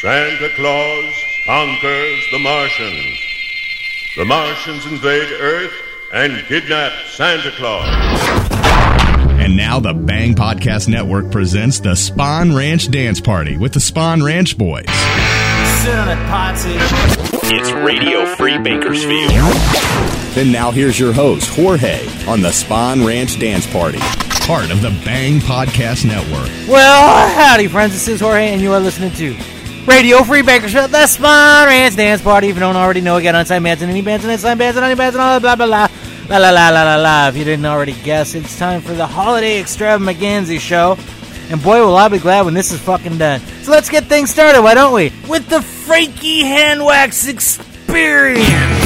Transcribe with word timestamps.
Santa 0.00 0.48
Claus 0.56 1.24
conquers 1.44 2.26
the 2.32 2.38
Martians. 2.38 3.20
The 4.16 4.24
Martians 4.24 4.86
invade 4.86 5.30
Earth 5.30 5.74
and 6.14 6.42
kidnap 6.46 6.90
Santa 7.08 7.50
Claus. 7.50 7.86
And 9.38 9.58
now 9.58 9.78
the 9.78 9.92
Bang 9.92 10.34
Podcast 10.34 10.88
Network 10.88 11.30
presents 11.30 11.80
the 11.80 11.94
Spawn 11.94 12.56
Ranch 12.56 12.90
Dance 12.90 13.20
Party 13.20 13.58
with 13.58 13.74
the 13.74 13.80
Spawn 13.80 14.22
Ranch 14.22 14.56
Boys. 14.56 14.86
It's 17.52 17.70
Radio 17.72 18.24
Free 18.36 18.56
Bakersfield. 18.56 19.32
Then 20.34 20.50
now 20.50 20.70
here's 20.70 20.98
your 20.98 21.12
host, 21.12 21.50
Jorge, 21.50 22.08
on 22.26 22.40
the 22.40 22.52
Spawn 22.52 23.04
Ranch 23.04 23.38
Dance 23.38 23.70
Party, 23.70 23.98
part 24.46 24.70
of 24.70 24.80
the 24.80 24.98
Bang 25.04 25.40
Podcast 25.40 26.06
Network. 26.06 26.48
Well, 26.66 27.28
howdy, 27.36 27.68
friends. 27.68 27.92
This 27.92 28.08
is 28.08 28.20
Jorge, 28.22 28.48
and 28.48 28.62
you 28.62 28.72
are 28.72 28.80
listening 28.80 29.10
to 29.16 29.36
Radio 29.86 30.22
Free 30.22 30.42
Bakersfield, 30.42 30.90
the 30.90 31.06
Spawn 31.06 31.66
Ranch 31.66 31.96
Dance 31.96 32.22
Party. 32.22 32.48
If 32.48 32.56
you 32.56 32.60
don't 32.60 32.76
already 32.76 33.00
know, 33.00 33.16
we 33.16 33.22
got 33.22 33.34
unsigned 33.34 33.64
bands 33.64 33.82
and 33.82 33.90
any 33.90 34.02
bands 34.02 34.24
and 34.24 34.32
unsigned 34.32 34.58
bands 34.58 34.76
and 34.76 34.84
any 34.84 34.94
bands 34.94 35.16
and 35.16 35.22
all 35.22 35.40
blah, 35.40 35.56
blah, 35.56 35.66
blah. 35.66 35.88
La 36.28 36.36
la 36.38 36.50
la 36.50 36.68
la 36.68 36.82
la 36.84 36.96
la. 36.96 37.28
If 37.28 37.36
you 37.36 37.44
didn't 37.44 37.66
already 37.66 37.94
guess, 38.04 38.34
it's 38.34 38.58
time 38.58 38.82
for 38.82 38.92
the 38.92 39.06
holiday 39.06 39.58
extravaganza 39.58 40.58
show. 40.58 40.96
And 41.50 41.60
boy, 41.62 41.84
will 41.84 41.96
I 41.96 42.08
be 42.08 42.18
glad 42.18 42.44
when 42.44 42.54
this 42.54 42.70
is 42.70 42.80
fucking 42.80 43.18
done. 43.18 43.40
So 43.62 43.72
let's 43.72 43.88
get 43.88 44.04
things 44.04 44.30
started, 44.30 44.62
why 44.62 44.74
don't 44.74 44.94
we? 44.94 45.12
With 45.28 45.48
the 45.48 45.60
Frankie 45.60 46.40
Hand 46.40 46.84
Wax 46.84 47.26
Experience. 47.26 48.79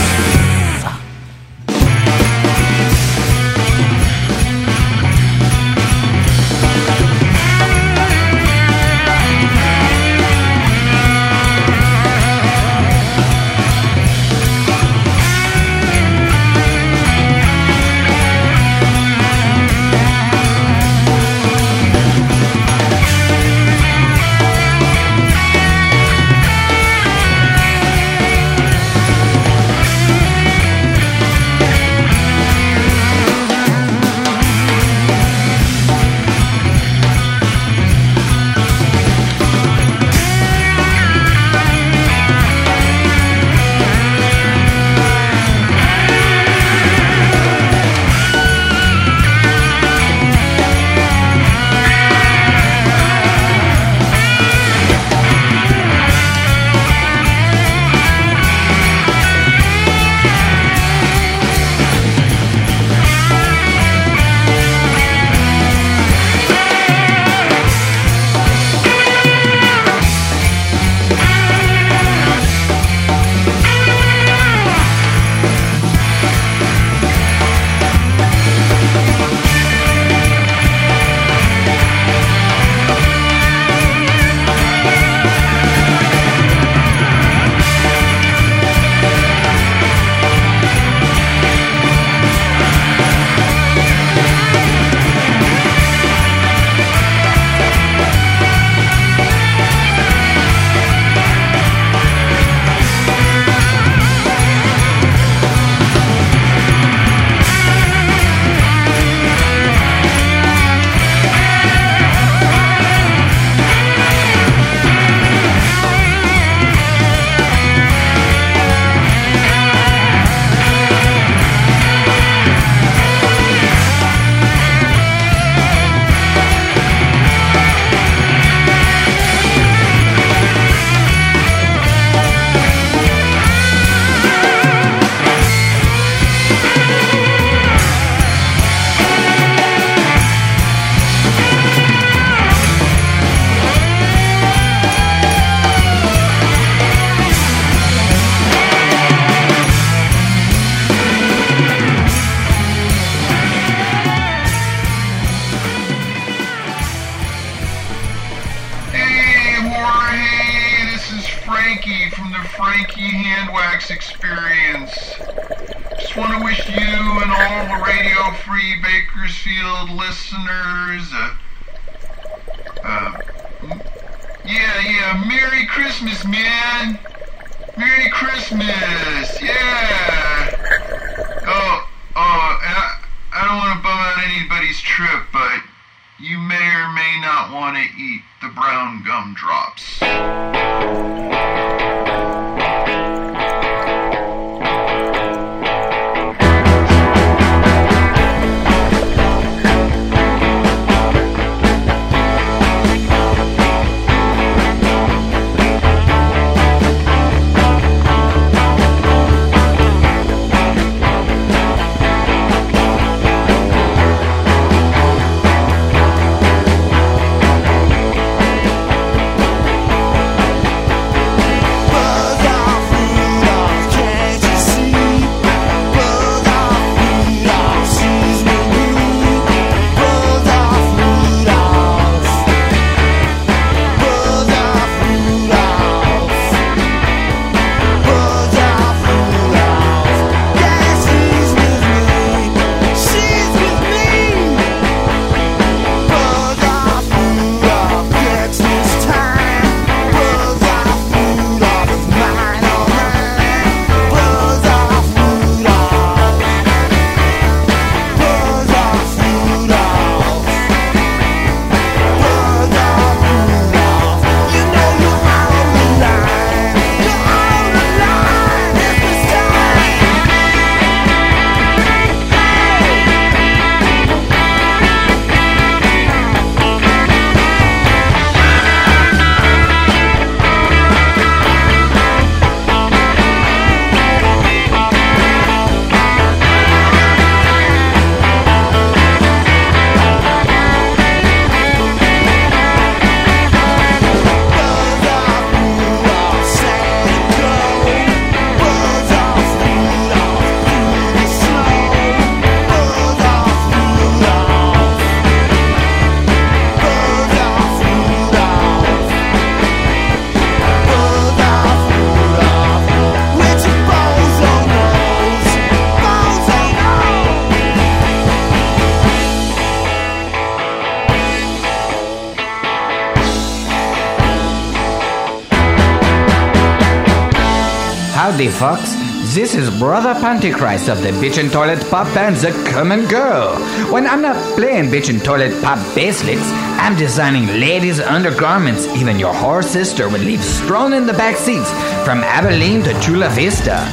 Fucks. 328.54 328.94
This 329.34 329.54
is 329.54 329.68
Brother 329.80 330.14
Pantichrist 330.14 330.88
of 330.88 331.02
the 331.02 331.10
Bitch 331.10 331.38
and 331.38 331.50
Toilet 331.50 331.80
Pop 331.90 332.06
band 332.14 332.36
The 332.36 332.52
Come 332.70 332.92
and 332.92 333.08
Go. 333.08 333.56
When 333.90 334.06
I'm 334.06 334.22
not 334.22 334.36
playing 334.54 334.90
Bitch 334.90 335.10
and 335.10 335.22
Toilet 335.24 335.60
Pop 335.60 335.78
basslicks, 335.96 336.48
I'm 336.78 336.96
designing 336.96 337.46
ladies' 337.46 337.98
undergarments 337.98 338.86
even 338.94 339.18
your 339.18 339.34
whore 339.34 339.64
sister 339.64 340.08
would 340.08 340.20
leave 340.20 340.42
strewn 340.44 340.92
in 340.92 341.04
the 341.06 341.12
back 341.14 341.36
seats 341.36 341.70
from 342.04 342.22
Abilene 342.22 342.82
to 342.84 343.00
Chula 343.00 343.28
Vista. 343.30 343.90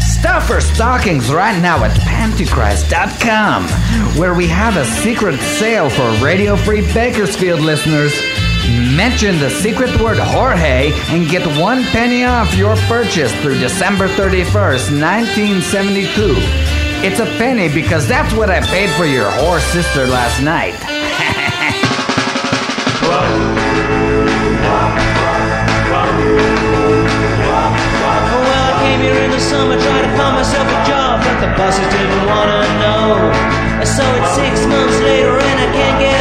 Stuff 0.00 0.48
her 0.48 0.60
stockings 0.60 1.32
right 1.32 1.60
now 1.60 1.82
at 1.82 1.90
pantychrist.com, 2.02 3.64
where 4.18 4.34
we 4.34 4.46
have 4.46 4.76
a 4.76 4.84
secret 4.84 5.38
sale 5.58 5.90
for 5.90 6.08
Radio 6.24 6.54
Free 6.54 6.82
Bakersfield 6.92 7.60
listeners. 7.60 8.12
Mention 8.76 9.38
the 9.38 9.48
secret 9.48 9.98
word 10.02 10.18
Jorge 10.18 10.92
and 11.08 11.26
get 11.30 11.46
one 11.58 11.82
penny 11.84 12.24
off 12.24 12.54
your 12.54 12.76
purchase 12.92 13.32
through 13.40 13.58
December 13.58 14.06
31st, 14.06 14.92
1972. 15.00 16.34
It's 17.00 17.18
a 17.18 17.24
penny 17.38 17.72
because 17.72 18.06
that's 18.06 18.34
what 18.34 18.50
I 18.50 18.60
paid 18.60 18.90
for 18.90 19.06
your 19.06 19.30
whore 19.30 19.60
sister 19.72 20.06
last 20.06 20.42
night. 20.42 20.74
Well, 23.00 23.24
I 28.60 28.72
came 28.84 29.00
here 29.00 29.24
in 29.24 29.30
the 29.30 29.40
summer 29.40 29.80
trying 29.80 30.04
to 30.04 30.16
find 30.18 30.36
myself 30.36 30.68
a 30.68 30.86
job, 30.86 31.24
but 31.24 31.40
the 31.40 31.48
bosses 31.56 31.88
didn't 31.94 32.26
wanna 32.26 32.60
know. 32.84 33.32
So 33.86 34.04
it's 34.16 34.34
six 34.34 34.66
months 34.66 35.00
later 35.00 35.38
and 35.38 35.60
I 35.60 35.72
can't 35.72 35.98
get 36.00 36.15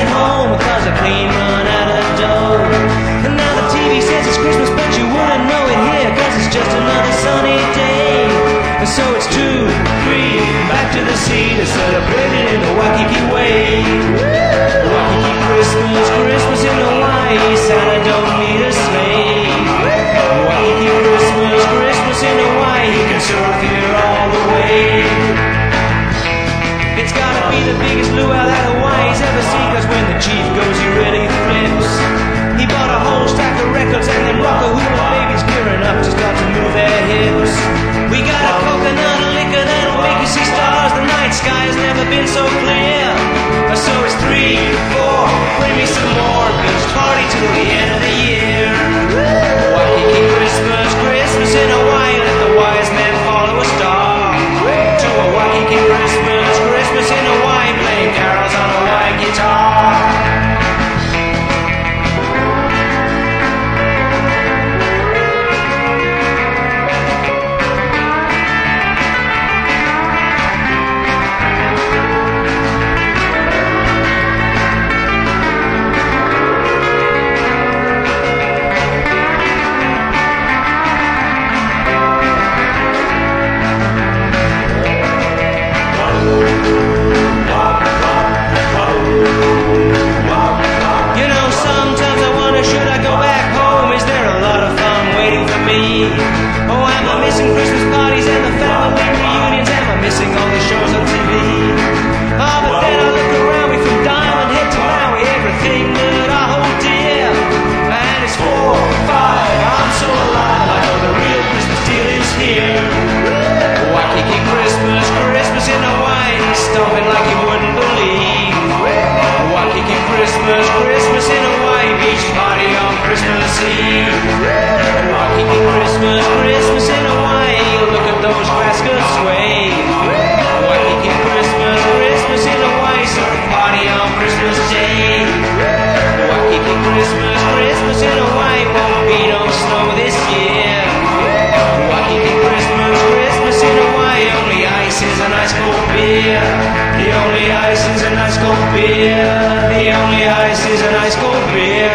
only 147.35 147.51
ice 147.51 147.83
is 147.95 148.01
an 148.03 148.15
ice 148.15 148.37
cold 148.37 148.65
beer. 148.71 149.27
The 149.75 149.91
only 149.91 150.23
ice 150.23 150.65
is 150.71 150.81
an 150.81 150.95
ice 150.95 151.15
cold 151.15 151.45
beer. 151.51 151.91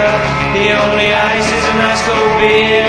The 0.53 0.69
only 0.77 1.15
ice 1.15 1.49
is 1.49 1.65
an 1.73 1.81
ice 1.81 2.03
cold 2.05 2.33
beer. 2.41 2.85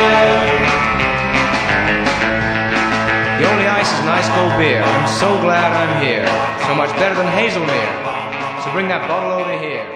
The 3.39 3.45
only 3.51 3.67
ice 3.67 3.87
is 3.87 3.99
an 4.03 4.09
ice 4.09 4.27
cold 4.35 4.53
beer. 4.59 4.83
I'm 4.83 5.07
so 5.07 5.39
glad 5.39 5.71
I'm 5.71 6.03
here. 6.03 6.27
So 6.67 6.75
much 6.75 6.91
better 6.99 7.15
than 7.15 7.27
Hazelmere. 7.27 7.95
So 8.63 8.71
bring 8.73 8.89
that 8.89 9.07
bottle 9.07 9.31
over 9.31 9.57
here. 9.57 9.87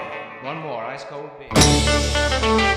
One 0.42 0.60
more 0.60 0.82
ice 0.86 1.04
cold 1.04 1.30
beer. 1.38 2.75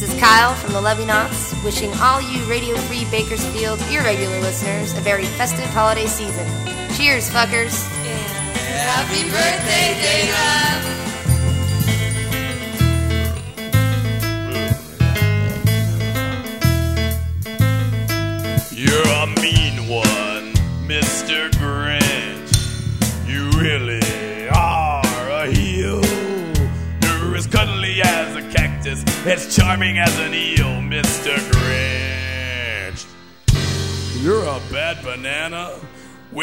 This 0.00 0.12
is 0.12 0.20
Kyle 0.20 0.52
from 0.54 0.72
the 0.72 0.80
Levy 0.80 1.04
Knots, 1.04 1.54
wishing 1.62 1.92
all 2.00 2.20
you 2.20 2.42
Radio 2.46 2.76
Free 2.76 3.04
Bakersfield 3.12 3.80
irregular 3.82 4.40
listeners 4.40 4.92
a 4.94 5.00
very 5.00 5.24
festive 5.24 5.66
holiday 5.66 6.06
season. 6.06 6.48
Cheers, 6.96 7.30
fuckers. 7.30 7.86
Happy 8.64 9.22
birthday, 9.30 9.94
Dana! 10.02 11.03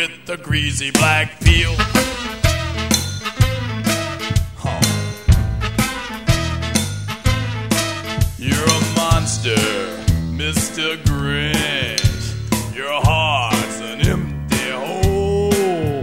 With 0.01 0.25
the 0.25 0.38
greasy 0.38 0.89
black 0.89 1.39
peel. 1.41 1.75
Oh. 4.65 4.79
You're 8.39 8.63
a 8.63 8.81
monster, 8.96 9.62
Mr. 10.34 10.98
Grinch. 11.03 12.75
Your 12.75 13.00
heart's 13.03 13.79
an 13.81 14.01
empty 14.01 14.72
hole. 14.72 16.01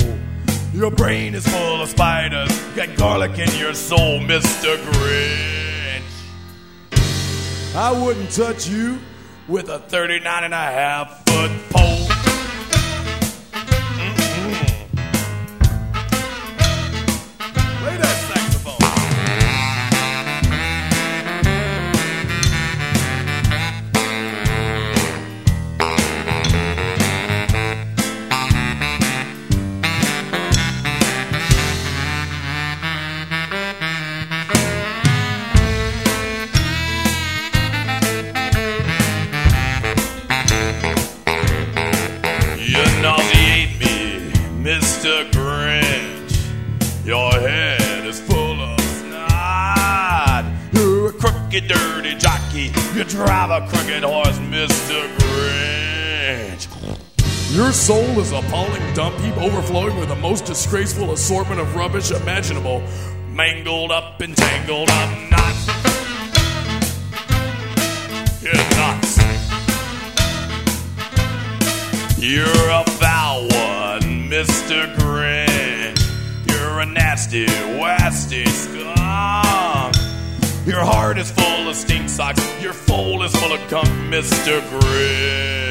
Your 0.72 0.92
brain 0.92 1.34
is 1.34 1.44
full 1.48 1.82
of 1.82 1.88
spiders. 1.88 2.56
You 2.68 2.76
got 2.76 2.96
garlic 2.96 3.36
in 3.36 3.52
your 3.58 3.74
soul, 3.74 4.20
Mr. 4.20 4.76
Grinch. 4.76 6.04
I 7.74 7.90
wouldn't 7.90 8.30
touch 8.30 8.68
you 8.68 9.00
with 9.48 9.68
a 9.68 9.80
39 9.80 10.44
and 10.44 10.54
a 10.54 10.56
half 10.56 11.24
foot 11.26 11.50
pole. 11.70 11.77
Appalling 58.32 58.82
dump 58.94 59.16
heap 59.20 59.36
overflowing 59.38 59.98
with 59.98 60.08
the 60.08 60.16
most 60.16 60.44
disgraceful 60.44 61.12
assortment 61.12 61.60
of 61.60 61.74
rubbish 61.74 62.10
imaginable. 62.10 62.82
Mangled 63.30 63.90
up 63.90 64.20
and 64.20 64.36
tangled 64.36 64.90
up 64.90 65.30
knots. 65.30 65.66
You're 68.42 68.54
nuts. 68.54 69.18
You're 72.18 72.70
a 72.70 72.84
foul 72.98 73.42
one, 73.42 74.28
Mr. 74.28 74.94
Grinch. 74.96 76.50
You're 76.50 76.80
a 76.80 76.86
nasty, 76.86 77.46
wasty 77.46 78.46
skunk. 78.48 79.96
Your 80.66 80.84
heart 80.84 81.18
is 81.18 81.30
full 81.30 81.68
of 81.68 81.76
stink 81.76 82.08
socks. 82.08 82.42
Your 82.60 82.72
foal 82.72 83.22
is 83.22 83.34
full 83.36 83.52
of 83.52 83.70
gunk, 83.70 83.88
Mr. 84.10 84.60
Grinch. 84.68 85.67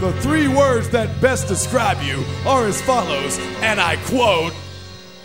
The 0.00 0.12
three 0.20 0.46
words 0.46 0.90
that 0.90 1.22
best 1.22 1.48
describe 1.48 2.02
you 2.02 2.22
are 2.46 2.66
as 2.66 2.82
follows, 2.82 3.38
and 3.62 3.80
I 3.80 3.96
quote 4.04 4.52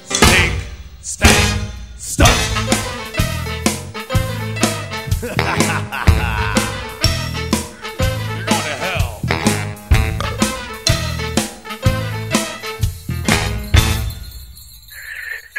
Stink, 0.06 0.54
stank, 1.02 1.72
stunk. 1.98 2.30
You're 5.22 5.36
going 8.48 8.64
to 8.64 8.76
hell. 8.80 9.20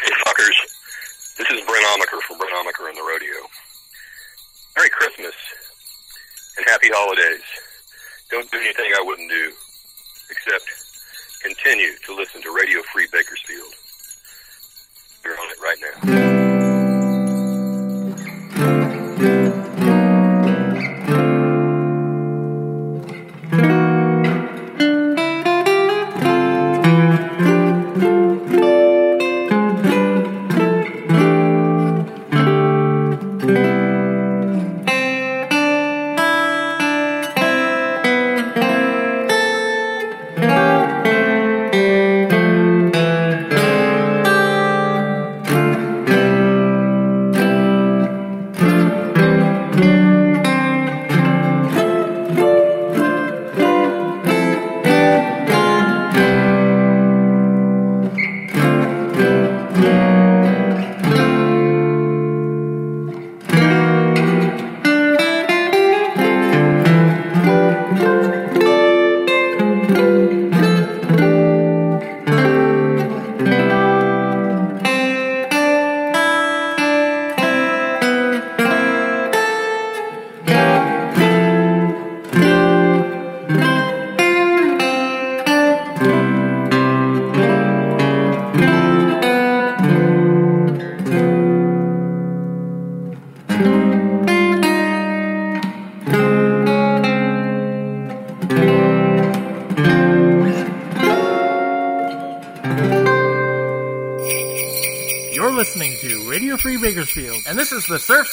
Hey, 0.01 0.13
fuckers. 0.25 0.57
This 1.37 1.51
is 1.51 1.61
Brent 1.67 1.85
from 2.27 2.39
Brent 2.39 2.51
and 2.89 2.97
the 2.97 3.03
Rodeo. 3.03 3.47
Merry 4.75 4.89
Christmas 4.89 5.35
and 6.57 6.65
happy 6.67 6.89
holidays. 6.91 7.52
Anything 8.63 8.93
I 8.97 9.03
wouldn't 9.03 9.29
do, 9.29 9.51
except 10.29 10.63
continue 11.41 11.97
to 12.05 12.15
listen 12.15 12.41
to 12.43 12.55
Radio 12.55 12.81
Free 12.93 13.07
Bakersfield. 13.11 13.73
You're 15.25 15.33
on 15.33 15.51
it 15.51 15.59
right 15.59 15.77
now. 15.81 16.42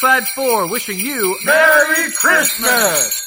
Surfside 0.00 0.28
4 0.28 0.66
wishing 0.66 0.98
you 0.98 1.36
Merry 1.44 2.10
Christmas! 2.12 3.19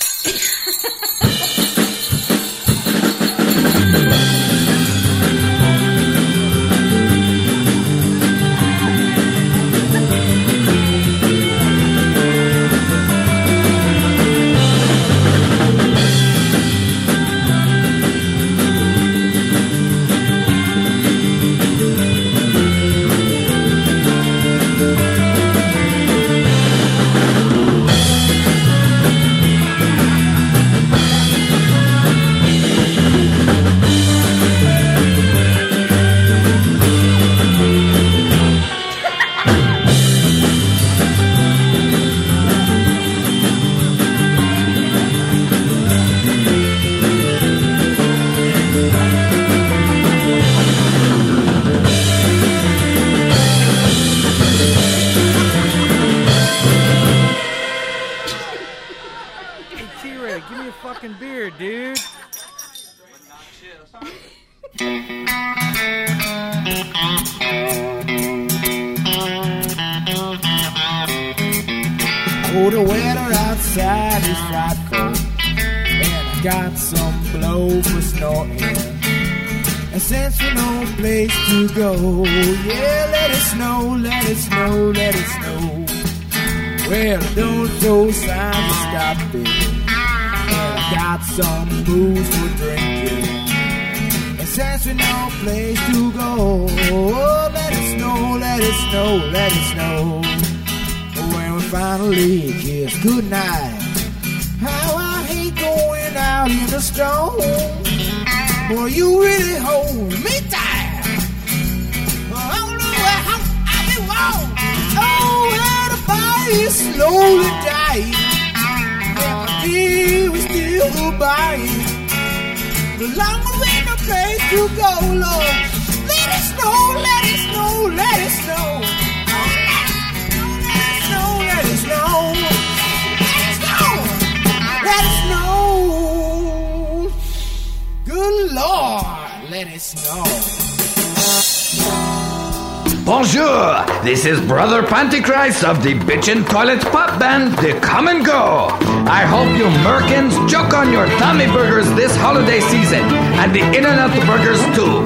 of 145.43 145.83
the 145.83 145.93
bitchin' 145.93 146.49
toilet 146.49 146.79
pop 146.83 147.19
band, 147.19 147.51
The 147.57 147.77
Come 147.81 148.07
and 148.07 148.25
Go. 148.25 148.69
I 149.11 149.25
hope 149.27 149.49
you 149.57 149.65
merkins 149.83 150.31
choke 150.49 150.73
on 150.73 150.89
your 150.89 151.05
tummy 151.19 151.47
burgers 151.47 151.85
this 151.95 152.15
holiday 152.15 152.61
season 152.61 153.03
and 153.43 153.53
the 153.53 153.59
in 153.77 153.83
out 153.83 154.15
burgers 154.25 154.61
too. 154.73 155.03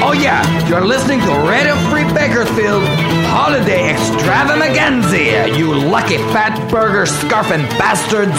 Oh 0.00 0.16
yeah, 0.16 0.40
you're 0.66 0.80
listening 0.80 1.20
to 1.20 1.32
Radio 1.44 1.76
Free 1.90 2.04
Bakersfield 2.14 2.84
Holiday 3.28 3.90
Extravaganza, 3.92 5.54
you 5.58 5.74
lucky 5.74 6.16
fat 6.32 6.56
burger 6.70 7.04
scarfing 7.04 7.68
bastards. 7.76 8.32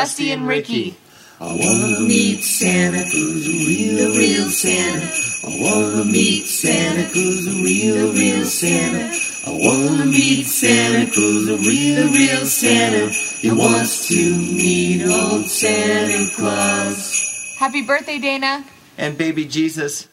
Dusty 0.00 0.30
and 0.30 0.48
Ricky. 0.48 0.96
I 1.42 1.44
wanna 1.44 2.00
meet 2.00 2.42
Santa 2.42 3.02
Claus, 3.10 3.46
a 3.46 3.52
real, 3.68 4.16
real 4.16 4.48
Santa. 4.48 5.06
I 5.46 5.60
wanna 5.60 6.04
meet 6.06 6.46
Santa 6.46 7.02
Claus, 7.12 7.46
a 7.46 7.50
real, 7.62 8.10
real 8.14 8.46
Santa. 8.46 9.14
I 9.46 9.50
wanna 9.50 10.06
meet 10.06 10.46
Santa 10.46 11.04
Claus, 11.12 11.48
a 11.48 11.56
real, 11.58 12.08
real 12.14 12.46
Santa. 12.46 13.10
He 13.10 13.52
wants 13.52 14.08
to 14.08 14.36
meet 14.38 15.04
old 15.04 15.44
Santa 15.50 16.34
Claus. 16.34 17.56
Happy 17.58 17.82
birthday, 17.82 18.18
Dana. 18.18 18.64
And 18.96 19.18
baby 19.18 19.44
Jesus. 19.44 20.08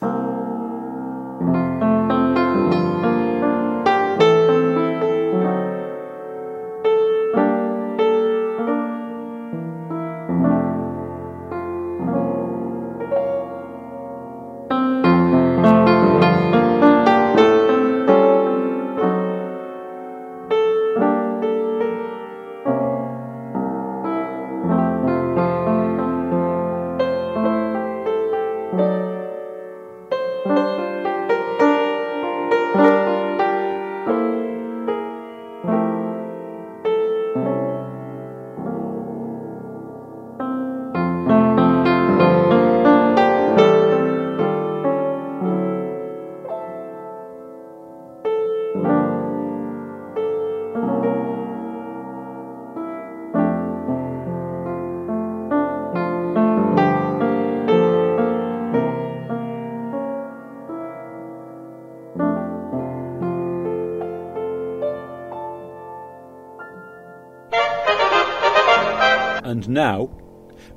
Now, 69.67 70.10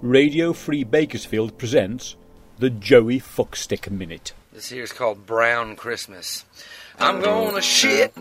Radio 0.03 0.53
Free 0.53 0.83
Bakersfield 0.83 1.57
presents 1.59 2.17
the 2.59 2.71
Joey 2.71 3.21
Fuckstick 3.21 3.89
Minute. 3.91 4.33
This 4.53 4.71
here's 4.71 4.93
called 4.93 5.27
Brown 5.27 5.77
Christmas. 5.77 6.45
I'm 6.99 7.21
gonna 7.21 7.63
shit 7.63 8.13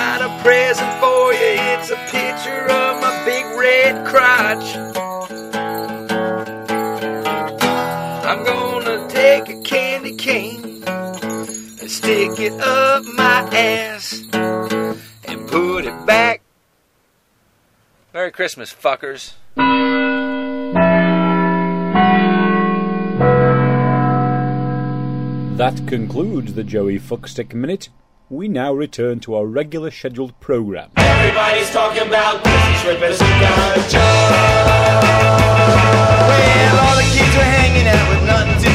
got 0.00 0.22
a 0.22 0.42
present 0.42 0.92
for 0.98 1.30
you. 1.34 1.56
It's 1.72 1.90
a 1.90 2.00
picture 2.16 2.64
of 2.80 3.02
my 3.02 3.12
big 3.26 3.44
red 3.64 4.06
crotch. 4.06 4.68
I'm 8.30 8.42
gonna 8.44 9.06
take 9.10 9.50
a 9.50 9.60
candy 9.60 10.16
cane 10.16 10.82
and 10.86 11.90
stick 11.90 12.38
it 12.38 12.54
up 12.62 13.04
my 13.14 13.40
ass 13.52 14.22
and 14.32 15.46
put 15.46 15.84
it 15.84 16.06
back. 16.06 16.40
Merry 18.14 18.32
Christmas, 18.32 18.72
fuckers. 18.72 19.34
That 25.58 25.76
concludes 25.86 26.54
the 26.54 26.64
Joey 26.64 26.98
Fuckstick 26.98 27.52
Minute. 27.52 27.90
We 28.30 28.46
now 28.46 28.72
return 28.72 29.18
to 29.26 29.34
our 29.34 29.44
regular 29.44 29.90
scheduled 29.90 30.38
program. 30.38 30.92
Everybody's 30.96 31.68
talking 31.70 32.06
about 32.06 32.44
Christmas 32.44 32.84
with 32.84 33.00
Bazooka 33.00 33.90
Joe. 33.90 33.98
Well, 36.30 36.78
all 36.78 36.94
the 36.94 37.02
kids 37.10 37.34
were 37.34 37.42
hanging 37.42 37.88
out 37.90 38.06
with 38.08 38.22
nothing 38.30 38.54
to 38.62 38.69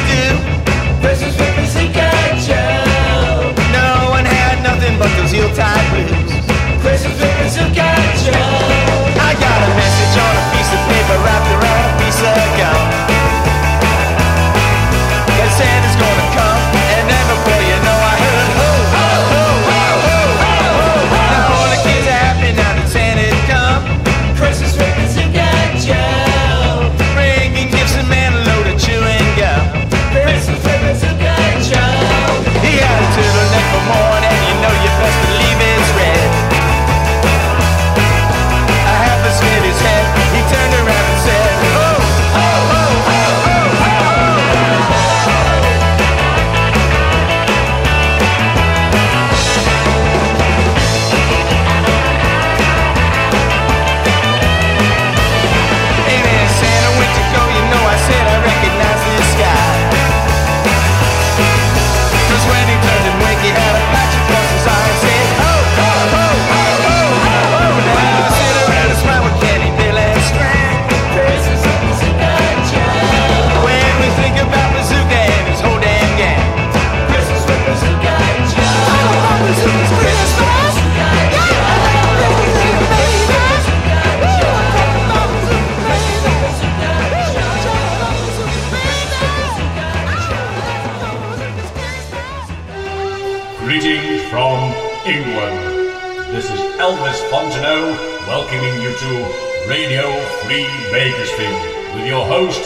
Fontenot 97.66 98.28
welcoming 98.28 98.80
you 98.80 98.96
to 98.96 99.68
Radio 99.68 100.02
Free 100.44 100.66
Bakersfield 100.92 101.96
with 101.96 102.06
your 102.06 102.24
host, 102.24 102.62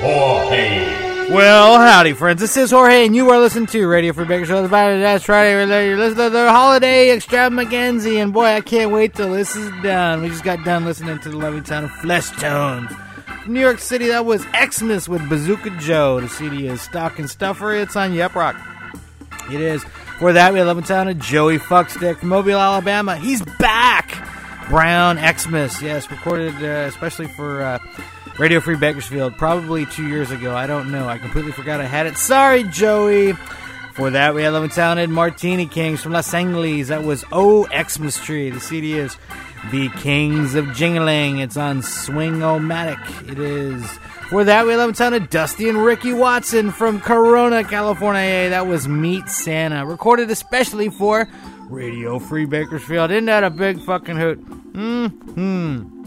Jorge. 0.00 1.30
Well, 1.30 1.76
howdy, 1.76 2.14
friends. 2.14 2.40
This 2.40 2.56
is 2.56 2.70
Jorge, 2.70 3.04
and 3.04 3.14
you 3.14 3.28
are 3.28 3.38
listening 3.38 3.66
to 3.66 3.86
Radio 3.86 4.14
Free 4.14 4.24
Bakersfield. 4.24 4.70
That's 4.70 5.28
right. 5.28 5.50
You're 5.50 5.66
listening 5.98 6.24
to 6.24 6.30
the 6.30 6.50
holiday 6.50 7.10
extravaganza, 7.10 8.08
and 8.08 8.32
boy, 8.32 8.46
I 8.46 8.62
can't 8.62 8.90
wait 8.90 9.14
till 9.14 9.32
this 9.32 9.54
is 9.54 9.70
done. 9.82 10.22
We 10.22 10.30
just 10.30 10.44
got 10.44 10.64
done 10.64 10.86
listening 10.86 11.18
to 11.20 11.28
the 11.28 11.36
lovely 11.36 11.60
town 11.60 11.84
of 11.84 11.90
Fleshtones. 11.90 13.46
New 13.46 13.60
York 13.60 13.80
City, 13.80 14.06
that 14.08 14.24
was 14.24 14.46
Xmas 14.54 15.10
with 15.10 15.28
Bazooka 15.28 15.70
Joe. 15.78 16.20
The 16.20 16.28
CD 16.30 16.68
is 16.68 16.80
Stocking 16.80 17.26
Stuffer. 17.26 17.74
It's 17.74 17.96
on 17.96 18.14
Yep 18.14 18.34
Roc. 18.34 18.56
It 19.52 19.60
is. 19.60 19.84
For 20.22 20.32
that, 20.34 20.52
we 20.52 20.60
have 20.60 20.68
Levin 20.68 20.84
Town 20.84 21.18
Joey 21.18 21.58
Fuckstick 21.58 22.18
from 22.18 22.28
Mobile, 22.28 22.56
Alabama. 22.56 23.16
He's 23.16 23.42
back! 23.58 24.24
Brown 24.68 25.18
Xmas, 25.18 25.82
yes, 25.82 26.08
recorded 26.12 26.54
uh, 26.62 26.86
especially 26.86 27.26
for 27.26 27.60
uh, 27.60 27.80
Radio 28.38 28.60
Free 28.60 28.76
Bakersfield 28.76 29.36
probably 29.36 29.84
two 29.84 30.06
years 30.06 30.30
ago. 30.30 30.54
I 30.54 30.68
don't 30.68 30.92
know. 30.92 31.08
I 31.08 31.18
completely 31.18 31.50
forgot 31.50 31.80
I 31.80 31.86
had 31.86 32.06
it. 32.06 32.16
Sorry, 32.16 32.62
Joey. 32.62 33.32
For 33.94 34.10
that, 34.10 34.32
we 34.32 34.44
had 34.44 34.52
Levin 34.52 34.70
Talented 34.70 35.10
Martini 35.10 35.66
Kings 35.66 36.00
from 36.00 36.12
Los 36.12 36.32
Angeles. 36.32 36.86
That 36.86 37.02
was 37.02 37.24
Oh 37.32 37.66
Xmas 37.76 38.16
Tree. 38.24 38.50
The 38.50 38.60
CD 38.60 38.92
is 38.92 39.16
The 39.72 39.88
Kings 39.88 40.54
of 40.54 40.66
Jingling. 40.66 41.40
It's 41.40 41.56
on 41.56 41.82
Swing-O-Matic. 41.82 43.28
It 43.28 43.40
is. 43.40 43.98
For 44.32 44.44
that, 44.44 44.64
we 44.64 44.70
had 44.72 44.78
Levin 44.78 44.94
Talented 44.94 45.28
Dusty 45.28 45.68
and 45.68 45.84
Ricky 45.84 46.14
Watson 46.14 46.70
from 46.70 47.02
Corona, 47.02 47.64
California. 47.64 48.48
That 48.48 48.66
was 48.66 48.88
Meet 48.88 49.28
Santa. 49.28 49.84
Recorded 49.84 50.30
especially 50.30 50.88
for 50.88 51.28
Radio 51.68 52.18
Free 52.18 52.46
Bakersfield. 52.46 53.10
Isn't 53.10 53.26
that 53.26 53.44
a 53.44 53.50
big 53.50 53.78
fucking 53.82 54.16
hoot? 54.16 54.36
Hmm. 54.36 56.04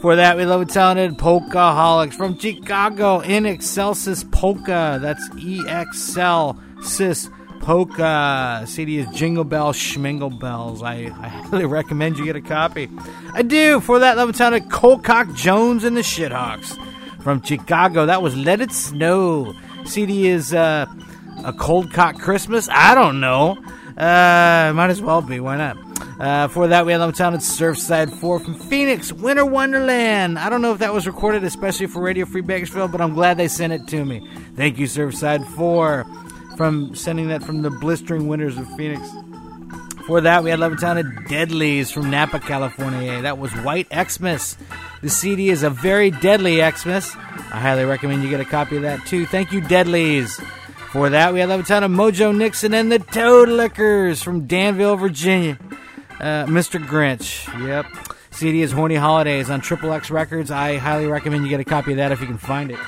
For 0.00 0.16
that, 0.16 0.38
we 0.38 0.46
love 0.46 0.62
and 0.62 0.70
talented 0.70 1.18
Polkaholics 1.18 2.14
from 2.14 2.38
Chicago 2.38 3.20
in 3.20 3.44
Excelsis 3.44 4.24
Polka. 4.24 4.98
That's 5.02 5.28
E 5.36 5.62
X 5.68 6.16
L 6.16 6.58
Sis 6.80 7.28
Polka. 7.60 8.64
CD 8.66 9.00
is 9.00 9.08
Jingle 9.10 9.44
Bells, 9.44 9.76
Schmingle 9.76 10.40
Bells. 10.40 10.82
I, 10.82 11.12
I 11.20 11.28
highly 11.28 11.66
recommend 11.66 12.16
you 12.18 12.24
get 12.24 12.36
a 12.36 12.40
copy. 12.40 12.88
I 13.34 13.42
do. 13.42 13.80
For 13.80 13.98
that, 13.98 14.16
love 14.16 14.30
and 14.30 14.38
talented 14.38 14.70
Colcock 14.70 15.36
Jones 15.36 15.84
and 15.84 15.94
the 15.94 16.00
Shithawks 16.00 16.78
from 17.24 17.42
Chicago. 17.42 18.06
That 18.06 18.22
was 18.22 18.36
Let 18.36 18.60
It 18.60 18.70
Snow. 18.70 19.54
CD 19.86 20.28
is 20.28 20.54
uh, 20.54 20.86
a 21.42 21.52
Cold 21.54 21.90
Cock 21.90 22.20
Christmas. 22.20 22.68
I 22.70 22.94
don't 22.94 23.18
know. 23.18 23.56
Uh, 23.96 24.72
might 24.74 24.90
as 24.90 25.00
well 25.00 25.22
be. 25.22 25.40
Why 25.40 25.56
not? 25.56 25.78
Uh, 26.20 26.48
for 26.48 26.68
that, 26.68 26.86
we 26.86 26.92
had 26.92 27.00
Love 27.00 27.16
Town 27.16 27.34
at 27.34 27.40
Surfside 27.40 28.12
4 28.20 28.40
from 28.40 28.54
Phoenix, 28.54 29.12
Winter 29.12 29.44
Wonderland. 29.44 30.38
I 30.38 30.48
don't 30.48 30.62
know 30.62 30.72
if 30.72 30.78
that 30.78 30.92
was 30.92 31.06
recorded 31.06 31.42
especially 31.44 31.86
for 31.86 32.02
Radio 32.02 32.26
Free 32.26 32.42
Bakersfield, 32.42 32.92
but 32.92 33.00
I'm 33.00 33.14
glad 33.14 33.36
they 33.36 33.48
sent 33.48 33.72
it 33.72 33.88
to 33.88 34.04
me. 34.04 34.28
Thank 34.54 34.78
you, 34.78 34.86
Surfside 34.86 35.44
4, 35.56 36.04
from 36.56 36.94
sending 36.94 37.28
that 37.28 37.42
from 37.42 37.62
the 37.62 37.70
blistering 37.70 38.28
winters 38.28 38.58
of 38.58 38.68
Phoenix. 38.76 39.08
For 40.06 40.20
that, 40.20 40.44
we 40.44 40.50
had 40.50 40.58
Love 40.58 40.78
Town 40.78 40.98
at 40.98 41.28
Deadlies 41.28 41.90
from 41.90 42.10
Napa, 42.10 42.38
California. 42.38 43.22
That 43.22 43.38
was 43.38 43.50
White 43.52 43.88
Xmas. 43.90 44.56
The 45.00 45.08
CD 45.08 45.48
is 45.48 45.62
a 45.62 45.70
very 45.70 46.10
deadly 46.10 46.56
Xmas. 46.56 47.16
I 47.16 47.58
highly 47.58 47.86
recommend 47.86 48.22
you 48.22 48.28
get 48.28 48.40
a 48.40 48.44
copy 48.44 48.76
of 48.76 48.82
that 48.82 49.06
too. 49.06 49.24
Thank 49.24 49.50
you, 49.52 49.62
Deadlies. 49.62 50.38
For 50.92 51.08
that, 51.08 51.32
we 51.32 51.40
had 51.40 51.48
Love 51.48 51.66
Town 51.66 51.84
of 51.84 51.90
Mojo 51.90 52.36
Nixon 52.36 52.74
and 52.74 52.92
the 52.92 52.98
Toadliquors 52.98 54.22
from 54.22 54.46
Danville, 54.46 54.96
Virginia. 54.96 55.58
Uh, 56.20 56.44
Mr. 56.46 56.84
Grinch. 56.84 57.48
Yep. 57.66 57.86
CD 58.30 58.60
is 58.62 58.72
Horny 58.72 58.96
Holidays 58.96 59.48
on 59.48 59.60
Triple 59.62 59.92
X 59.92 60.10
Records. 60.10 60.50
I 60.50 60.76
highly 60.76 61.06
recommend 61.06 61.44
you 61.44 61.50
get 61.50 61.60
a 61.60 61.64
copy 61.64 61.92
of 61.92 61.96
that 61.96 62.12
if 62.12 62.20
you 62.20 62.26
can 62.26 62.38
find 62.38 62.70
it. 62.70 62.78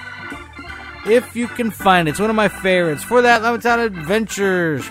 If 1.06 1.34
you 1.34 1.48
can 1.48 1.70
find 1.70 2.08
it. 2.08 2.10
It's 2.10 2.20
one 2.20 2.30
of 2.30 2.36
my 2.36 2.48
favorites. 2.48 3.02
For 3.02 3.22
that, 3.22 3.42
Love 3.42 3.62
Town 3.62 3.80
Adventures. 3.80 4.88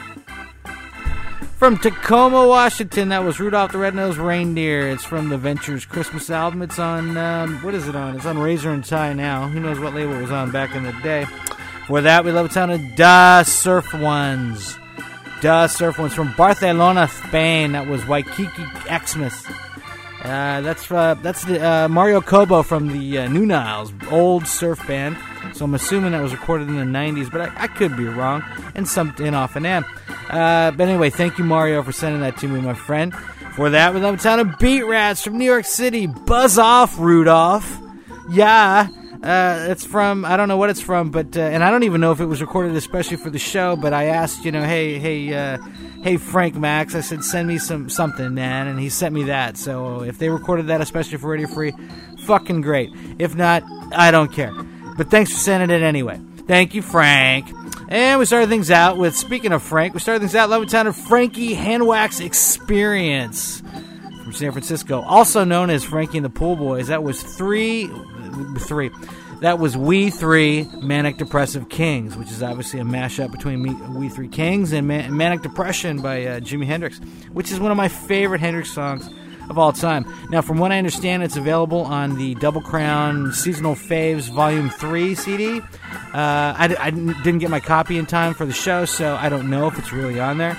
From 1.65 1.79
Tacoma, 1.79 2.47
Washington, 2.47 3.09
that 3.09 3.23
was 3.23 3.39
Rudolph 3.39 3.71
the 3.71 3.79
Red-Nosed 3.79 4.19
Reindeer. 4.19 4.87
It's 4.87 5.03
from 5.03 5.29
the 5.29 5.37
Ventures 5.39 5.83
Christmas 5.83 6.29
album. 6.29 6.61
It's 6.61 6.77
on, 6.77 7.17
um, 7.17 7.57
what 7.63 7.73
is 7.73 7.87
it 7.87 7.95
on? 7.95 8.15
It's 8.15 8.27
on 8.27 8.37
Razor 8.37 8.69
and 8.69 8.85
Tie 8.85 9.13
now. 9.13 9.47
Who 9.47 9.59
knows 9.59 9.79
what 9.79 9.95
label 9.95 10.13
it 10.13 10.21
was 10.21 10.29
on 10.29 10.51
back 10.51 10.75
in 10.75 10.83
the 10.83 10.91
day. 11.01 11.25
For 11.87 12.01
that, 12.01 12.23
we 12.23 12.31
love 12.31 12.45
a 12.45 12.49
ton 12.49 12.69
of 12.69 12.95
Da 12.95 13.41
Surf 13.41 13.95
Ones. 13.95 14.77
Da 15.41 15.65
Surf 15.65 15.97
Ones 15.97 16.13
from 16.13 16.35
Barcelona, 16.37 17.07
Spain. 17.07 17.71
That 17.71 17.87
was 17.87 18.05
Waikiki 18.05 18.63
Xmas. 18.87 19.47
Uh, 20.23 20.61
that's 20.61 20.91
uh, 20.91 21.15
that's 21.15 21.45
the 21.45 21.67
uh, 21.67 21.87
Mario 21.87 22.21
Cobo 22.21 22.61
from 22.61 22.89
the 22.89 23.17
uh, 23.17 23.27
Nu-Niles, 23.27 23.91
old 24.11 24.45
surf 24.45 24.85
band. 24.85 25.17
So 25.53 25.65
I'm 25.65 25.73
assuming 25.73 26.11
that 26.11 26.21
was 26.21 26.31
recorded 26.31 26.67
in 26.67 26.75
the 26.75 26.83
90s, 26.83 27.31
but 27.31 27.41
I, 27.41 27.63
I 27.63 27.67
could 27.67 27.97
be 27.97 28.05
wrong. 28.05 28.43
And 28.75 28.87
something 28.87 29.33
off 29.33 29.55
and 29.55 29.65
am. 29.65 29.83
Uh, 30.35 30.71
but 30.71 30.89
anyway, 30.89 31.09
thank 31.09 31.37
you, 31.37 31.45
Mario, 31.45 31.81
for 31.81 31.93
sending 31.93 32.19
that 32.19 32.35
to 32.37 32.47
me, 32.49 32.59
my 32.59 32.73
friend. 32.73 33.15
For 33.55 33.69
that, 33.69 33.93
we 33.93 34.01
love 34.01 34.15
a 34.15 34.17
ton 34.17 34.41
of 34.41 34.59
Beat 34.59 34.83
Rats 34.83 35.23
from 35.23 35.37
New 35.37 35.45
York 35.45 35.63
City. 35.63 36.07
Buzz 36.07 36.57
off, 36.57 36.99
Rudolph. 36.99 37.79
Yeah. 38.29 38.89
Uh, 39.23 39.67
it's 39.69 39.85
from 39.85 40.25
I 40.25 40.35
don't 40.35 40.49
know 40.49 40.57
what 40.57 40.69
it's 40.69 40.81
from, 40.81 41.09
but 41.09 41.37
uh, 41.37 41.39
and 41.39 41.63
I 41.63 41.71
don't 41.71 41.83
even 41.83 42.01
know 42.01 42.11
if 42.11 42.19
it 42.19 42.25
was 42.25 42.41
recorded 42.41 42.75
especially 42.75 43.15
for 43.15 43.29
the 43.29 43.39
show. 43.39 43.77
But 43.77 43.93
I 43.93 44.07
asked, 44.07 44.43
you 44.43 44.51
know, 44.51 44.61
hey, 44.61 44.99
hey, 44.99 45.33
uh, 45.33 45.57
hey, 46.03 46.17
Frank 46.17 46.55
Max. 46.55 46.95
I 46.95 47.01
said, 47.01 47.23
send 47.23 47.47
me 47.47 47.57
some 47.57 47.89
something, 47.89 48.33
man, 48.33 48.67
and 48.67 48.77
he 48.77 48.89
sent 48.89 49.15
me 49.15 49.23
that. 49.23 49.55
So 49.55 50.03
if 50.03 50.17
they 50.17 50.27
recorded 50.27 50.67
that 50.67 50.81
especially 50.81 51.17
for 51.17 51.29
Radio 51.29 51.47
Free, 51.47 51.73
fucking 52.25 52.59
great. 52.59 52.91
If 53.19 53.35
not, 53.35 53.63
I 53.93 54.11
don't 54.11 54.33
care. 54.33 54.51
But 54.97 55.09
thanks 55.09 55.31
for 55.31 55.39
sending 55.39 55.69
it 55.69 55.81
anyway. 55.81 56.19
Thank 56.45 56.75
you, 56.75 56.81
Frank. 56.81 57.47
And 57.87 58.19
we 58.19 58.25
started 58.25 58.49
things 58.49 58.71
out 58.71 58.97
with 58.97 59.15
speaking 59.15 59.51
of 59.51 59.61
Frank, 59.61 59.93
we 59.93 59.99
started 59.99 60.19
things 60.19 60.35
out 60.35 60.49
Love 60.49 60.67
Town 60.67 60.87
of 60.87 60.95
Frankie 60.95 61.53
Hand 61.53 61.85
Wax 61.85 62.19
Experience 62.19 63.61
from 64.23 64.33
San 64.33 64.51
Francisco, 64.51 65.01
also 65.01 65.43
known 65.43 65.69
as 65.69 65.83
Frankie 65.83 66.17
and 66.17 66.25
the 66.25 66.29
Pool 66.29 66.55
Boys. 66.55 66.87
That 66.87 67.03
was 67.03 67.21
three 67.21 67.89
three. 68.59 68.89
That 69.41 69.59
was 69.59 69.75
We 69.75 70.09
Three 70.09 70.63
Manic 70.81 71.17
Depressive 71.17 71.67
Kings, 71.69 72.15
which 72.15 72.31
is 72.31 72.41
obviously 72.41 72.79
a 72.79 72.83
mashup 72.83 73.31
between 73.31 73.61
me, 73.61 73.73
We 73.89 74.09
Three 74.09 74.29
Kings 74.29 74.71
and 74.71 74.87
Man- 74.87 75.15
Manic 75.15 75.41
Depression 75.41 76.01
by 76.01 76.25
uh, 76.25 76.39
Jimi 76.39 76.65
Hendrix, 76.65 76.99
which 77.33 77.51
is 77.51 77.59
one 77.59 77.69
of 77.69 77.77
my 77.77 77.89
favorite 77.89 78.39
Hendrix 78.39 78.71
songs 78.71 79.09
of 79.49 79.57
all 79.57 79.71
time. 79.71 80.05
Now, 80.29 80.41
from 80.41 80.57
what 80.57 80.71
I 80.71 80.77
understand, 80.77 81.23
it's 81.23 81.37
available 81.37 81.81
on 81.81 82.17
the 82.17 82.35
Double 82.35 82.61
Crown 82.61 83.33
Seasonal 83.33 83.75
Faves 83.75 84.29
Volume 84.29 84.69
3 84.69 85.15
CD. 85.15 85.59
Uh, 85.59 85.63
I, 86.13 86.75
I 86.79 86.89
didn't 86.91 87.39
get 87.39 87.49
my 87.49 87.59
copy 87.59 87.97
in 87.97 88.05
time 88.05 88.33
for 88.33 88.45
the 88.45 88.53
show, 88.53 88.85
so 88.85 89.15
I 89.15 89.29
don't 89.29 89.49
know 89.49 89.67
if 89.67 89.77
it's 89.77 89.91
really 89.91 90.19
on 90.19 90.37
there. 90.37 90.57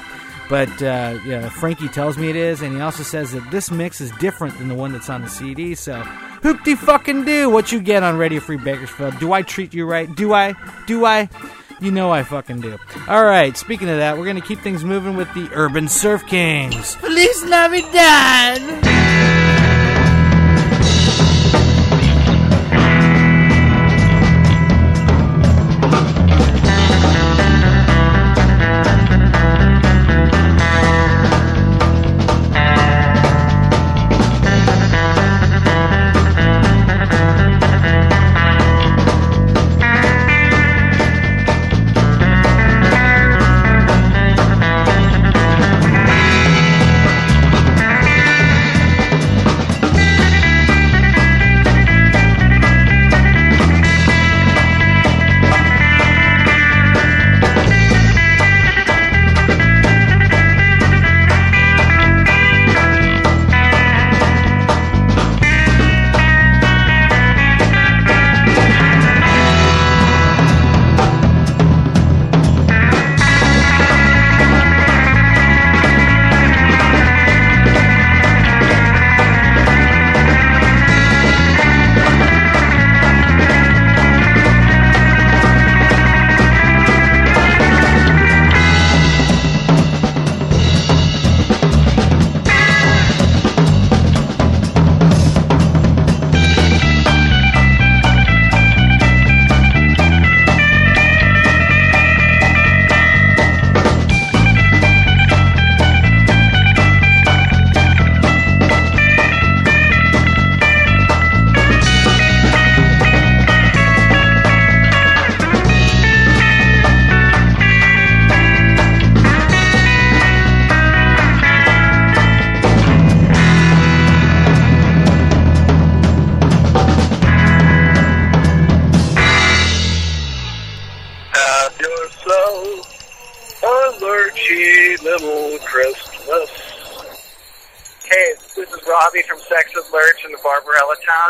But 0.49 0.71
uh, 0.81 1.19
yeah, 1.25 1.49
Frankie 1.49 1.89
tells 1.89 2.17
me 2.17 2.31
it 2.31 2.37
is, 2.37 2.63
and 2.63 2.75
he 2.75 2.81
also 2.81 3.03
says 3.03 3.33
that 3.33 3.51
this 3.51 3.71
mix 3.71 4.01
is 4.01 4.13
different 4.13 4.57
than 4.59 4.69
the 4.69 4.75
one 4.75 4.93
that's 4.93 5.11
on 5.11 5.23
the 5.23 5.29
CD. 5.29 5.75
So, 5.75 6.03
hoopty 6.43 6.79
fucking 6.79 7.25
do 7.25 7.51
what 7.51 7.73
you 7.73 7.81
get 7.81 8.05
on 8.05 8.17
Radio 8.17 8.39
Free 8.39 8.57
Bakersfield. 8.57 9.19
Do 9.19 9.33
I 9.33 9.43
treat 9.43 9.75
you 9.75 9.87
right? 9.87 10.15
Do 10.15 10.33
I? 10.35 10.55
Do 10.87 11.05
I? 11.05 11.29
You 11.81 11.91
know 11.91 12.11
I 12.11 12.23
fucking 12.23 12.61
do. 12.61 12.79
All 13.09 13.25
right. 13.25 13.57
Speaking 13.57 13.89
of 13.89 13.99
that, 13.99 14.17
we're 14.17 14.27
gonna 14.27 14.41
keep 14.41 14.61
things 14.61 14.85
moving 14.85 15.17
with 15.17 15.33
the 15.35 15.49
Urban 15.53 15.89
Surf 15.89 16.27
Kings. 16.27 16.95
Feliz 16.97 17.45
Navidad. 17.45 18.63
partners. 18.63 18.96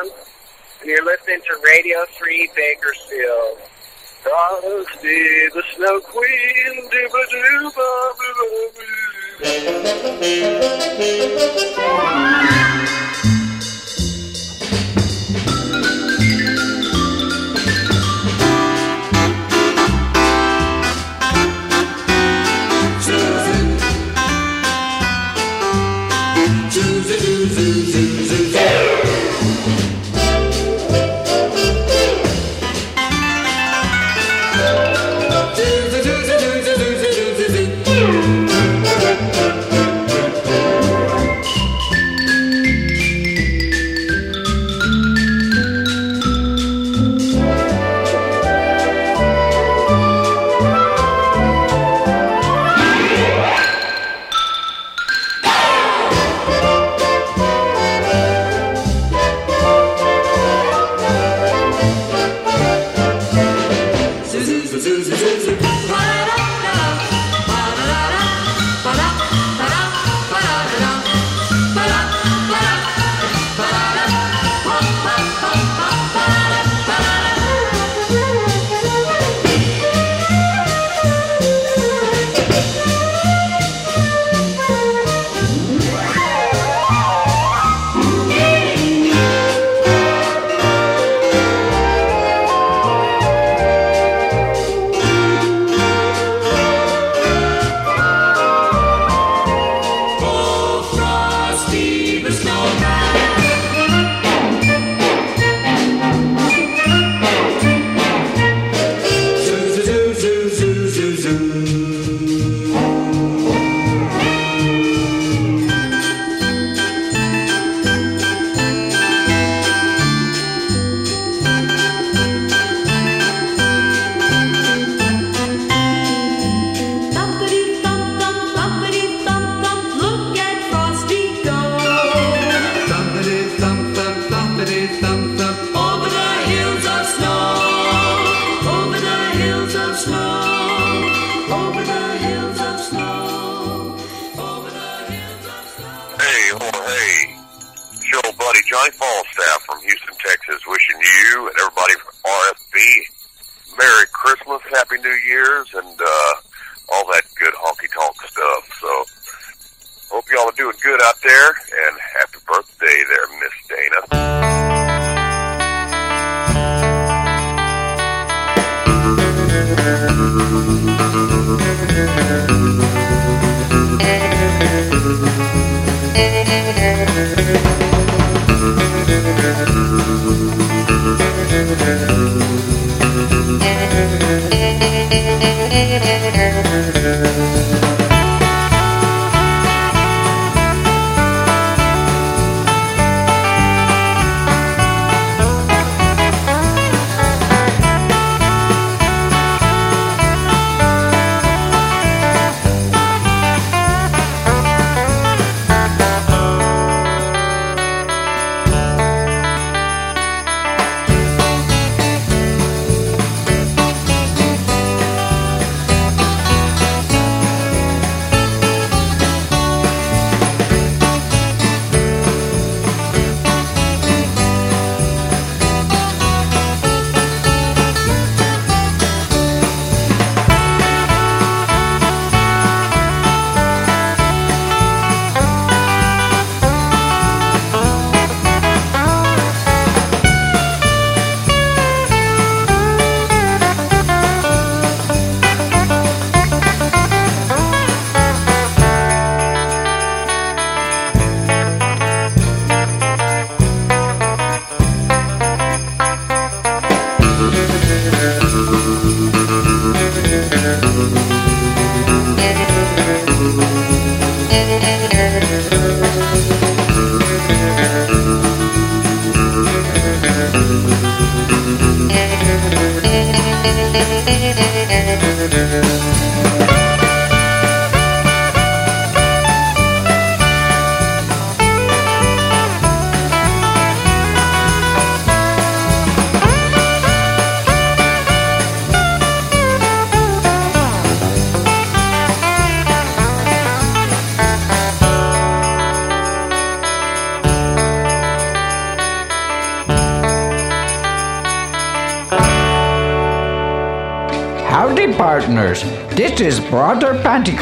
John, 0.09 0.19
and 0.81 0.91
you're 0.91 1.05
listening 1.05 1.41
to 1.41 1.61
Radio 1.65 2.05
Free, 2.19 2.51
Bakersfield. 2.55 3.59
Thursday, 4.23 5.49
the 5.55 5.63
Snow 5.77 6.01
Queen, 6.01 6.91
dooba 6.91 7.23
dooba, 7.31 7.89
booba 12.19 12.66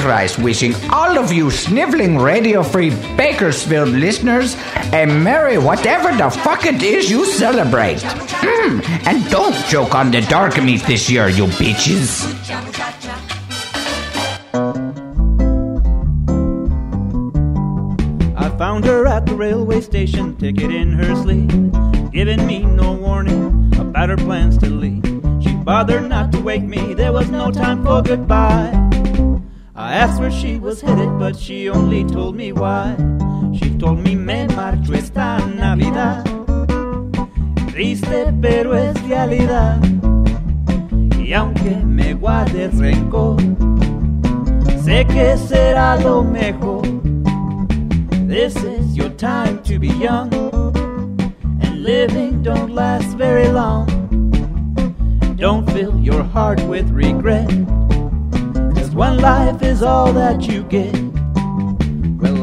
Pantichrist 0.05 0.43
wishing 0.43 0.75
all 0.91 1.19
of 1.19 1.33
you 1.33 1.51
sniveling 1.51 2.19
Radio 2.19 2.63
Free 2.63 2.91
Bakersfield 3.17 3.89
listeners 3.89 4.55
a 4.93 5.07
merry 5.07 5.57
whatever 5.57 6.15
the 6.17 6.31
fuck 6.31 6.67
it 6.67 6.83
is 6.83 7.11
you 7.11 7.25
celebrate. 7.25 7.99
Mm, 7.99 8.85
and 9.07 9.31
don't 9.31 9.55
joke 9.67 9.95
on 9.95 10.11
the 10.11 10.21
dark 10.23 10.63
meat 10.63 10.83
this 10.83 11.09
year, 11.09 11.29
you 11.29 11.47
bitches. 11.47 12.44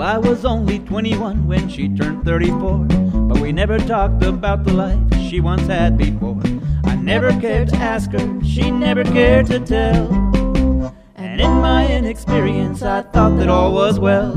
I 0.01 0.17
was 0.17 0.45
only 0.45 0.79
21 0.79 1.47
when 1.47 1.69
she 1.69 1.87
turned 1.87 2.25
34, 2.25 2.85
but 3.29 3.39
we 3.39 3.51
never 3.51 3.77
talked 3.77 4.23
about 4.23 4.63
the 4.63 4.73
life 4.73 4.99
she 5.29 5.39
once 5.39 5.67
had 5.67 5.95
before. 5.95 6.41
I 6.85 6.95
never 6.95 7.29
cared 7.39 7.69
to 7.69 7.77
ask 7.77 8.11
her, 8.11 8.43
she 8.43 8.71
never 8.71 9.03
cared 9.03 9.45
to 9.47 9.59
tell. 9.59 10.11
And 11.15 11.39
in 11.39 11.51
my 11.61 11.87
inexperience, 11.87 12.81
I 12.81 13.03
thought 13.03 13.37
that 13.37 13.47
all 13.47 13.73
was 13.73 13.99
well. 13.99 14.33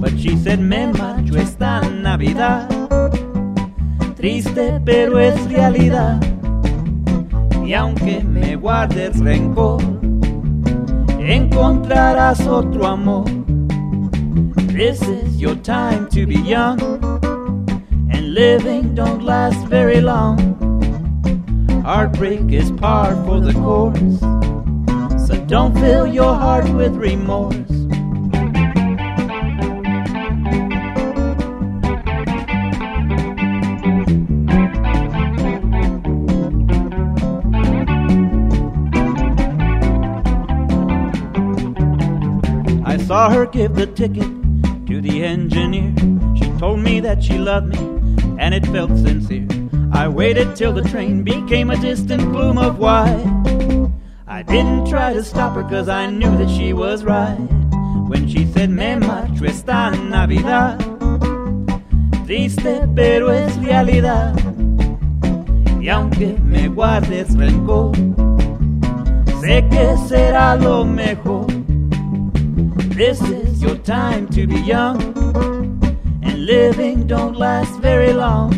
But 0.00 0.16
she 0.16 0.36
said, 0.36 0.60
Me 0.60 0.86
marcho 0.92 1.36
esta 1.36 1.80
Navidad. 1.90 2.68
Triste, 4.16 4.80
pero 4.84 5.16
es 5.18 5.44
realidad. 5.50 6.20
Y 7.64 7.74
aunque 7.74 8.22
me 8.22 8.54
guardes 8.54 9.18
rencor, 9.18 9.82
encontrarás 11.18 12.46
otro 12.46 12.86
amor. 12.86 13.39
This 14.80 15.02
is 15.02 15.38
your 15.38 15.56
time 15.56 16.08
to 16.08 16.26
be 16.26 16.36
young, 16.36 16.80
and 18.10 18.32
living 18.32 18.94
don't 18.94 19.22
last 19.22 19.66
very 19.66 20.00
long. 20.00 20.38
Heartbreak 21.84 22.50
is 22.50 22.70
par 22.70 23.14
for 23.26 23.40
the 23.40 23.52
course, 23.52 24.20
so 25.26 25.38
don't 25.44 25.74
fill 25.74 26.06
your 26.06 26.34
heart 26.34 26.66
with 26.70 26.96
remorse. 26.96 27.54
I 42.86 42.96
saw 42.96 43.28
her 43.28 43.44
give 43.44 43.74
the 43.74 43.86
ticket 43.86 44.39
the 45.10 45.24
engineer. 45.24 45.92
She 46.36 46.48
told 46.58 46.80
me 46.80 47.00
that 47.00 47.22
she 47.22 47.36
loved 47.38 47.68
me, 47.68 47.78
and 48.38 48.54
it 48.54 48.64
felt 48.66 48.90
sincere. 48.96 49.46
I 49.92 50.06
waited 50.08 50.54
till 50.54 50.72
the 50.72 50.82
train 50.82 51.24
became 51.24 51.70
a 51.70 51.76
distant 51.76 52.22
plume 52.32 52.58
of 52.58 52.78
white. 52.78 53.26
I 54.26 54.42
didn't 54.42 54.88
try 54.88 55.12
to 55.12 55.22
stop 55.24 55.54
her 55.56 55.64
cause 55.64 55.88
I 55.88 56.06
knew 56.06 56.36
that 56.36 56.48
she 56.48 56.72
was 56.72 57.04
right. 57.04 57.36
When 58.08 58.28
she 58.28 58.46
said, 58.46 58.70
Me 58.70 58.98
esta 59.46 59.90
Navidad. 59.90 60.78
Triste, 62.24 62.86
pero 62.94 63.30
es 63.30 63.56
realidad. 63.58 64.34
Y 65.80 65.88
aunque 65.88 66.36
me 66.44 66.68
guardes 66.68 67.36
rencor, 67.36 67.96
sé 69.40 69.66
que 69.68 69.96
será 70.08 70.54
lo 70.56 70.84
mejor. 70.84 71.59
This 73.00 73.22
is 73.22 73.62
your 73.62 73.76
time 73.76 74.28
to 74.28 74.46
be 74.46 74.60
young, 74.60 75.00
and 76.22 76.44
living 76.44 77.06
don't 77.06 77.34
last 77.34 77.80
very 77.80 78.12
long. 78.12 78.50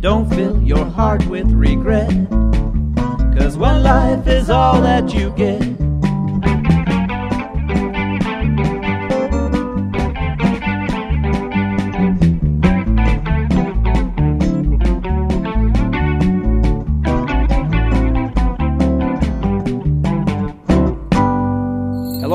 Don't 0.00 0.26
fill 0.30 0.62
your 0.62 0.86
heart 0.86 1.22
with 1.26 1.52
regret, 1.52 2.08
cause 3.36 3.58
one 3.58 3.82
life 3.82 4.26
is 4.26 4.48
all 4.48 4.80
that 4.80 5.12
you 5.12 5.28
get. 5.36 5.73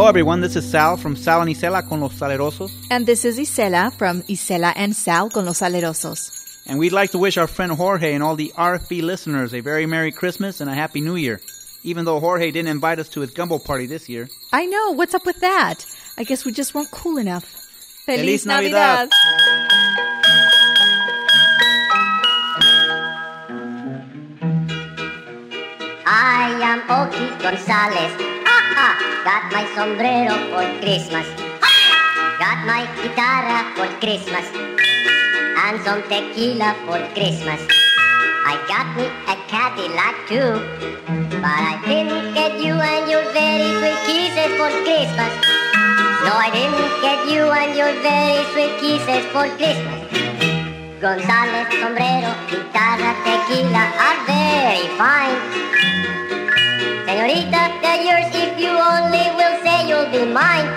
Everyone. 0.09 0.41
This 0.41 0.55
is 0.55 0.67
Sal 0.67 0.97
from 0.97 1.15
Sal 1.15 1.41
and 1.41 1.51
Isela 1.51 1.87
con 1.87 2.01
los 2.01 2.15
Salerosos. 2.15 2.71
And 2.89 3.05
this 3.05 3.25
is 3.25 3.37
Isela 3.37 3.93
from 3.93 4.23
Isela 4.23 4.73
and 4.75 4.95
Sal 4.95 5.29
con 5.29 5.45
los 5.45 5.59
Salerosos. 5.59 6.65
And 6.65 6.79
we'd 6.79 6.93
like 6.93 7.11
to 7.11 7.19
wish 7.19 7.37
our 7.37 7.45
friend 7.45 7.71
Jorge 7.73 8.15
and 8.15 8.23
all 8.23 8.35
the 8.35 8.51
RFB 8.57 9.03
listeners 9.03 9.53
a 9.53 9.59
very 9.59 9.85
Merry 9.85 10.11
Christmas 10.11 10.61
and 10.61 10.69
a 10.69 10.73
Happy 10.73 10.99
New 10.99 11.15
Year. 11.15 11.39
Even 11.83 12.05
though 12.05 12.19
Jorge 12.19 12.49
didn't 12.49 12.69
invite 12.69 12.97
us 12.97 13.07
to 13.09 13.21
his 13.21 13.29
gumbo 13.29 13.59
party 13.59 13.85
this 13.85 14.09
year. 14.09 14.27
I 14.51 14.65
know. 14.65 14.93
What's 14.93 15.13
up 15.13 15.27
with 15.27 15.41
that? 15.41 15.85
I 16.17 16.23
guess 16.23 16.43
we 16.43 16.53
just 16.53 16.73
weren't 16.73 16.89
cool 16.89 17.17
enough. 17.17 17.45
Feliz 18.07 18.47
Navidad. 18.47 19.09
I 26.07 26.57
am 26.63 26.81
Oki 26.89 27.43
Gonzalez. 27.43 28.38
Ah, 28.75 28.95
got 29.25 29.49
my 29.51 29.65
sombrero 29.73 30.35
for 30.51 30.65
Christmas. 30.81 31.25
Got 32.37 32.59
my 32.65 32.85
guitarra 33.01 33.65
for 33.75 33.87
Christmas. 33.97 34.45
And 35.65 35.81
some 35.81 36.01
tequila 36.09 36.75
for 36.85 36.99
Christmas. 37.13 37.61
I 38.45 38.55
got 38.67 38.87
me 38.97 39.05
a 39.25 39.35
Cadillac 39.49 40.15
too. 40.29 40.57
But 41.41 41.61
I 41.71 41.81
didn't 41.85 42.33
get 42.33 42.59
you 42.61 42.73
and 42.73 43.09
your 43.09 43.25
very 43.33 43.69
sweet 43.79 43.99
kisses 44.05 44.51
for 44.59 44.71
Christmas. 44.85 45.33
No, 46.25 46.33
I 46.35 46.49
didn't 46.53 46.93
get 47.01 47.19
you 47.31 47.49
and 47.49 47.73
your 47.75 47.93
very 48.03 48.43
sweet 48.53 48.73
kisses 48.81 49.25
for 49.33 49.47
Christmas. 49.57 49.99
Gonzalez, 50.99 51.67
sombrero, 51.79 52.31
guitarra, 52.51 53.15
tequila 53.23 53.85
are 54.03 54.19
very 54.27 54.87
fine. 54.99 55.69
Senorita, 57.19 57.63
they're 57.83 57.99
yours 57.99 58.31
if 58.31 58.55
you 58.57 58.71
only 58.71 59.27
will 59.35 59.55
say 59.59 59.83
you'll 59.89 60.07
be 60.07 60.23
mine. 60.31 60.71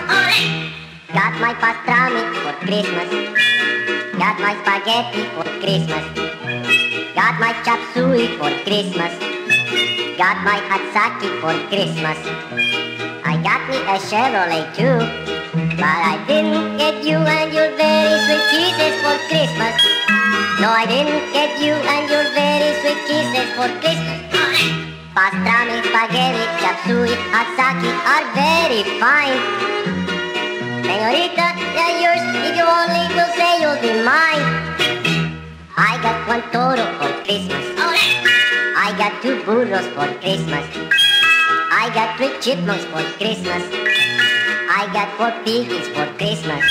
Got 1.15 1.39
my 1.39 1.55
pastrami 1.55 2.19
for 2.43 2.51
Christmas. 2.67 3.07
Got 4.19 4.35
my 4.43 4.51
spaghetti 4.59 5.23
for 5.35 5.47
Christmas. 5.63 6.03
Got 7.15 7.39
my 7.39 7.55
chop 7.63 7.79
suey 7.93 8.27
for 8.35 8.51
Christmas. 8.67 9.15
Got 10.19 10.43
my 10.43 10.59
hatsaki 10.67 11.31
for 11.39 11.55
Christmas. 11.71 12.19
I 13.23 13.39
got 13.39 13.63
me 13.71 13.79
a 13.87 13.95
Chevrolet 14.03 14.67
too. 14.75 14.99
But 15.79 15.99
I 16.11 16.21
didn't 16.27 16.75
get 16.75 17.05
you 17.05 17.23
and 17.23 17.53
your 17.53 17.71
very 17.79 18.19
sweet 18.27 18.43
kisses 18.51 18.99
for 18.99 19.15
Christmas. 19.31 19.79
No, 20.59 20.67
I 20.67 20.83
didn't 20.91 21.23
get 21.31 21.55
you 21.63 21.71
and 21.71 22.03
your 22.11 22.27
very 22.35 22.75
sweet 22.83 22.99
kisses 23.07 23.47
for 23.55 23.69
Christmas. 23.79 24.92
Pastrami, 25.13 25.77
spaghetti, 25.85 26.41
chop 26.57 26.73
suey, 26.89 27.13
hatsaki 27.29 27.91
are 28.13 28.25
very 28.33 28.81
fine. 28.97 29.37
Senorita, 30.81 31.47
they're 31.77 31.97
yours 32.01 32.23
if 32.41 32.57
you 32.57 32.65
only 32.65 33.05
will 33.13 33.29
say 33.37 33.61
you'll 33.61 33.77
be 33.77 33.93
mine. 34.01 34.41
I 35.77 36.01
got 36.01 36.17
one 36.27 36.41
toro 36.49 36.81
for 36.97 37.13
Christmas. 37.21 37.61
I 37.77 38.89
got 38.97 39.21
two 39.21 39.37
burros 39.45 39.85
for 39.93 40.09
Christmas. 40.17 40.65
I 41.69 41.93
got 41.93 42.17
three 42.17 42.33
chipmunks 42.41 42.85
for 42.85 43.05
Christmas. 43.21 43.61
I 44.65 44.89
got 44.97 45.13
four 45.13 45.29
piggies 45.45 45.93
for 45.93 46.09
Christmas. 46.17 46.65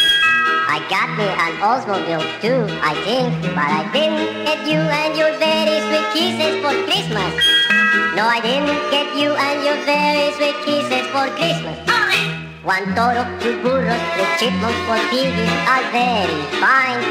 I 0.66 0.82
got 0.90 1.14
me 1.14 1.30
an 1.30 1.54
Oldsmobile 1.62 2.26
too, 2.42 2.66
I 2.82 2.98
think, 3.06 3.54
but 3.54 3.70
I 3.70 3.86
didn't 3.94 4.46
get 4.50 4.66
you 4.66 4.82
and 4.82 5.14
your 5.14 5.30
very 5.38 5.78
sweet 5.86 6.06
kisses 6.10 6.58
for 6.58 6.74
Christmas. 6.90 7.61
No, 8.16 8.24
I 8.24 8.40
didn't 8.40 8.90
get 8.90 9.16
you 9.16 9.32
and 9.36 9.64
your 9.64 9.76
very 9.84 10.32
sweet 10.36 10.56
kisses 10.64 11.06
for 11.12 11.28
Christmas. 11.36 11.76
One 12.64 12.94
toro, 12.94 13.20
two 13.40 13.60
burros, 13.60 14.00
three 14.16 14.24
chipmunks, 14.40 14.80
four 14.88 14.96
piggies 15.12 15.52
are 15.68 15.84
very 15.92 16.40
fine. 16.56 17.02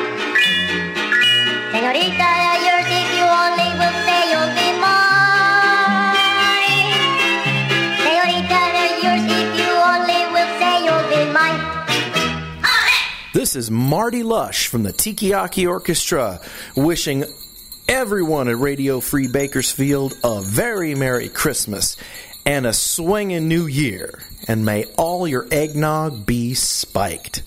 Senorita, 1.69 2.17
they're 2.17 2.61
yours 2.65 2.89
if 2.89 3.09
you 3.13 3.25
only 3.29 3.69
will 3.77 3.97
say 4.09 4.19
you'll 4.33 4.53
be 4.57 4.69
mine. 4.81 6.17
Senorita, 8.01 8.59
they're 8.73 8.97
yours 9.05 9.25
if 9.29 9.49
you 9.61 9.69
only 9.69 10.21
will 10.33 10.51
say 10.57 10.81
you'll 10.81 11.09
be 11.13 11.21
mine. 11.31 11.61
This 13.33 13.55
is 13.55 13.69
Marty 13.69 14.23
Lush 14.23 14.67
from 14.67 14.83
the 14.83 14.93
Tikiyaki 14.93 15.69
Orchestra 15.69 16.39
wishing 16.75 17.25
everyone 17.87 18.47
at 18.47 18.57
Radio 18.57 18.99
Free 18.99 19.27
Bakersfield 19.27 20.13
a 20.23 20.41
very 20.41 20.95
Merry 20.95 21.29
Christmas 21.29 21.97
and 22.45 22.65
a 22.65 22.73
swinging 22.73 23.47
New 23.47 23.67
Year. 23.67 24.19
And 24.47 24.65
may 24.65 24.85
all 24.97 25.27
your 25.27 25.47
eggnog 25.51 26.25
be 26.25 26.53
spiked. 26.55 27.43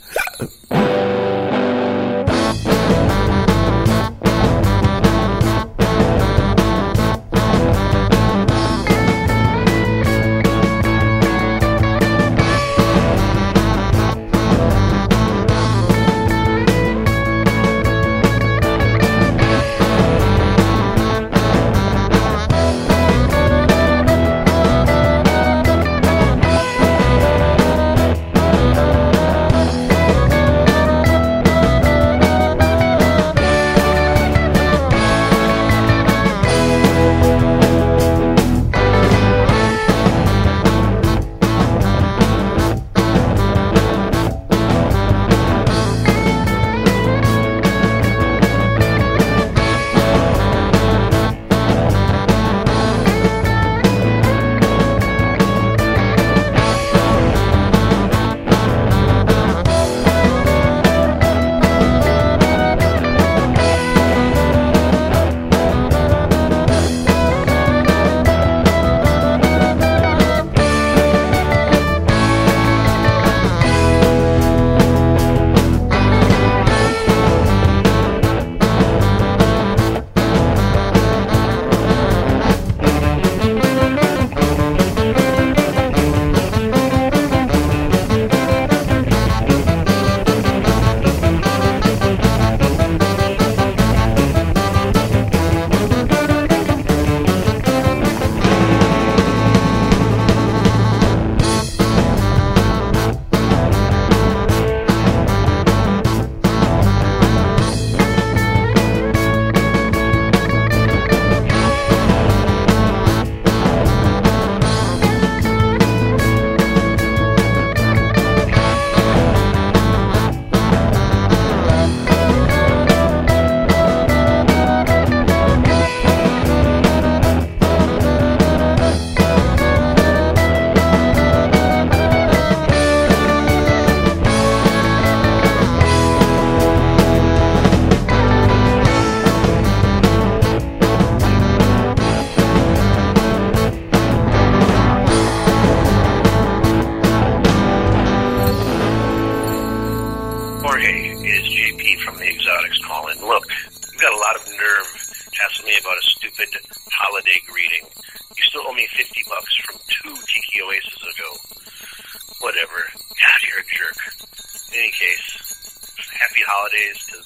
Case, 165.04 165.96
happy 166.18 166.40
holidays 166.46 166.98
to 167.06 167.16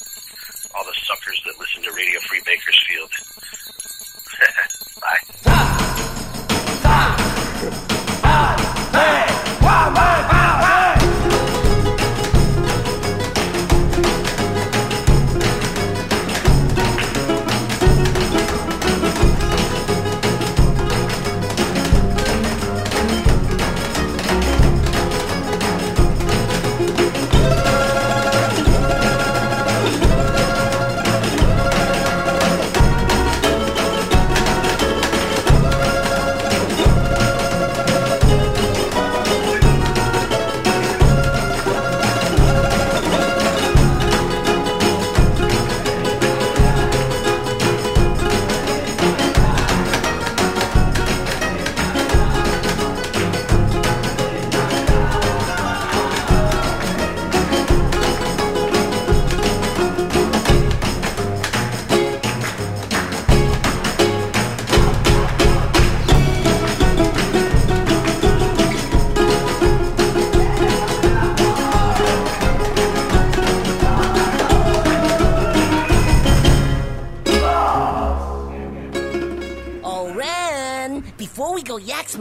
all 0.77 0.85
the 0.85 0.95
suckers 1.07 1.41
that 1.47 1.59
listen 1.59 1.83
to 1.83 1.93
Radio 1.93 2.21
Free 2.21 2.43
Bakersfield. 2.45 3.11
Bye. 5.45 5.78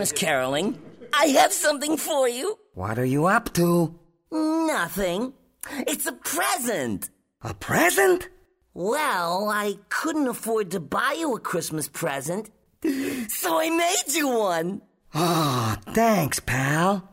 Yaxmas 0.08 0.16
caroling, 0.16 0.80
I 1.14 1.28
have 1.28 1.52
something 1.52 1.98
for 1.98 2.28
you. 2.28 2.58
What 2.74 3.00
are 3.00 3.06
you 3.06 3.28
up 3.28 3.54
to? 3.54 3.96
Nothing. 4.32 5.34
It's 5.88 6.06
a 6.06 6.12
present. 6.12 7.10
A 7.42 7.54
present? 7.54 8.30
Well, 8.74 9.50
I 9.50 9.78
couldn't 9.90 10.28
afford 10.28 10.72
to 10.72 10.80
buy 10.80 11.16
you 11.18 11.36
a 11.36 11.40
Christmas 11.40 11.88
present. 11.88 12.50
So 12.84 12.90
So 13.30 13.60
I 13.60 13.70
made 13.70 14.14
you 14.14 14.28
one. 14.30 14.82
Oh, 15.14 15.76
thanks, 15.94 16.40
pal. 16.40 17.10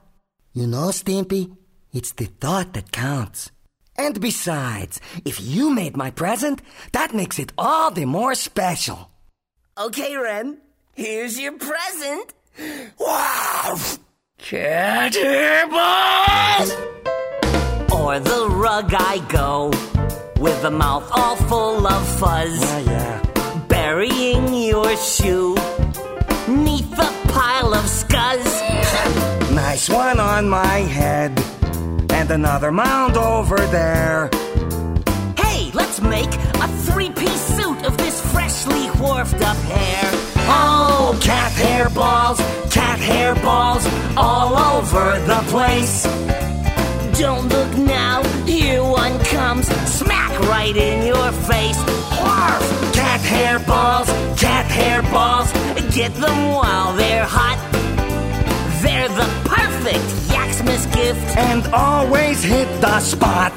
You 0.53 0.66
know, 0.66 0.90
Stimpy, 0.90 1.57
it's 1.92 2.12
the 2.12 2.26
thought 2.26 2.74
that 2.74 2.92
counts. 2.92 3.51
And 3.97 4.20
besides, 4.20 5.01
if 5.24 5.40
you 5.40 5.70
made 5.70 5.97
my 5.97 6.11
present, 6.11 6.61
that 6.92 7.14
makes 7.14 7.38
it 7.38 7.53
all 7.57 7.90
the 7.90 8.05
more 8.05 8.34
special. 8.34 9.11
Okay, 9.78 10.16
Ren. 10.16 10.59
Here's 10.95 11.40
your 11.40 11.53
present. 11.59 12.34
Wow! 12.98 13.76
Cat 14.38 15.14
hair 15.14 15.66
balls! 15.68 16.70
Or 17.92 18.20
the 18.20 18.48
rug 18.50 18.92
I 18.94 19.24
go, 19.28 19.70
with 20.38 20.64
a 20.64 20.70
mouth 20.70 21.09
all 21.12 21.36
full 21.36 21.86
of 21.86 22.09
fuzz. 22.18 22.61
Yeah, 22.61 22.78
yeah. 22.80 23.57
Burying 23.68 24.55
your 24.55 24.96
shoe, 24.96 25.55
neath 26.48 26.90
the 26.90 27.11
pile 27.32 27.74
of 27.74 27.84
scuzz. 27.84 28.62
Nice 29.55 29.88
one 29.88 30.18
on 30.18 30.48
my 30.48 30.78
head, 30.78 31.32
and 32.11 32.30
another 32.30 32.72
mound 32.72 33.16
over 33.16 33.57
there. 33.57 34.28
Hey, 35.36 35.70
let's 35.74 36.00
make 36.00 36.32
a 36.34 36.68
three-piece 36.86 37.57
suit 37.57 37.84
of 37.84 37.96
this 37.96 38.20
freshly 38.32 38.88
wharfed 38.98 39.40
up 39.42 39.57
hair. 39.57 40.34
Oh, 40.47 41.18
cat 41.20 41.53
hair 41.53 41.88
balls, 41.90 42.38
cat 42.70 42.99
hair 42.99 43.34
balls, 43.36 43.86
all 44.16 44.57
over 44.76 45.18
the 45.26 45.40
place. 45.49 46.05
Don't 47.18 47.49
look 47.49 47.76
now, 47.78 48.22
here 48.45 48.82
one 48.82 49.18
comes, 49.24 49.66
smack 49.88 50.38
right 50.49 50.76
in 50.76 51.07
your 51.07 51.32
face. 51.32 51.78
Wharf! 52.18 52.92
Cat 52.92 53.20
hair 53.20 53.59
balls, 53.61 54.09
cat 54.38 54.66
hair 54.66 55.03
balls, 55.03 55.53
get 55.95 56.12
them 56.14 56.49
while 56.49 56.92
they're 56.95 57.24
hot. 57.24 57.59
They're 58.82 59.09
the 59.09 59.28
perfect 59.45 60.05
Yaxmas 60.34 60.92
gift. 60.95 61.36
And 61.36 61.66
always 61.72 62.42
hit 62.42 62.68
the 62.80 63.01
spot. 63.01 63.53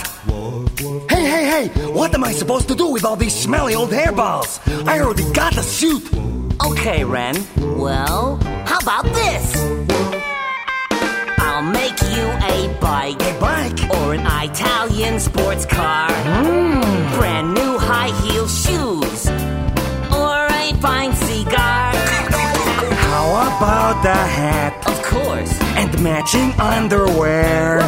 Hey, 1.10 1.26
hey, 1.26 1.46
hey! 1.46 1.68
What 1.88 2.14
am 2.14 2.24
I 2.24 2.32
supposed 2.32 2.68
to 2.68 2.76
do 2.76 2.88
with 2.90 3.04
all 3.04 3.16
these 3.16 3.36
smelly 3.36 3.74
old 3.74 3.90
hairballs? 3.90 4.60
I 4.88 5.00
already 5.00 5.30
got 5.34 5.58
a 5.58 5.64
suit. 5.64 6.04
Okay, 6.66 7.04
Ren. 7.04 7.36
Well, 7.78 8.38
how 8.66 8.80
about 8.80 9.06
this? 9.06 9.56
I'll 11.40 11.64
make 11.64 12.00
you 12.02 12.26
a 12.56 12.78
bike. 12.82 13.22
A 13.22 13.40
bike? 13.40 13.80
Or 13.96 14.14
an 14.14 14.26
Italian 14.50 15.20
sports 15.20 15.66
car. 15.66 16.10
Hmm. 16.12 17.18
Brand 17.18 17.54
new 17.54 17.78
high 17.78 18.12
heel 18.22 18.48
shoes. 18.48 19.28
Or 20.12 20.48
a 20.48 20.74
fine 20.82 21.14
cigar. 21.14 21.94
How 23.06 23.28
about 23.48 24.02
the 24.04 24.14
hat? 24.14 24.74
Of 24.88 25.02
course. 25.04 25.54
And 25.78 26.02
matching 26.04 26.52
underwear. 26.60 27.80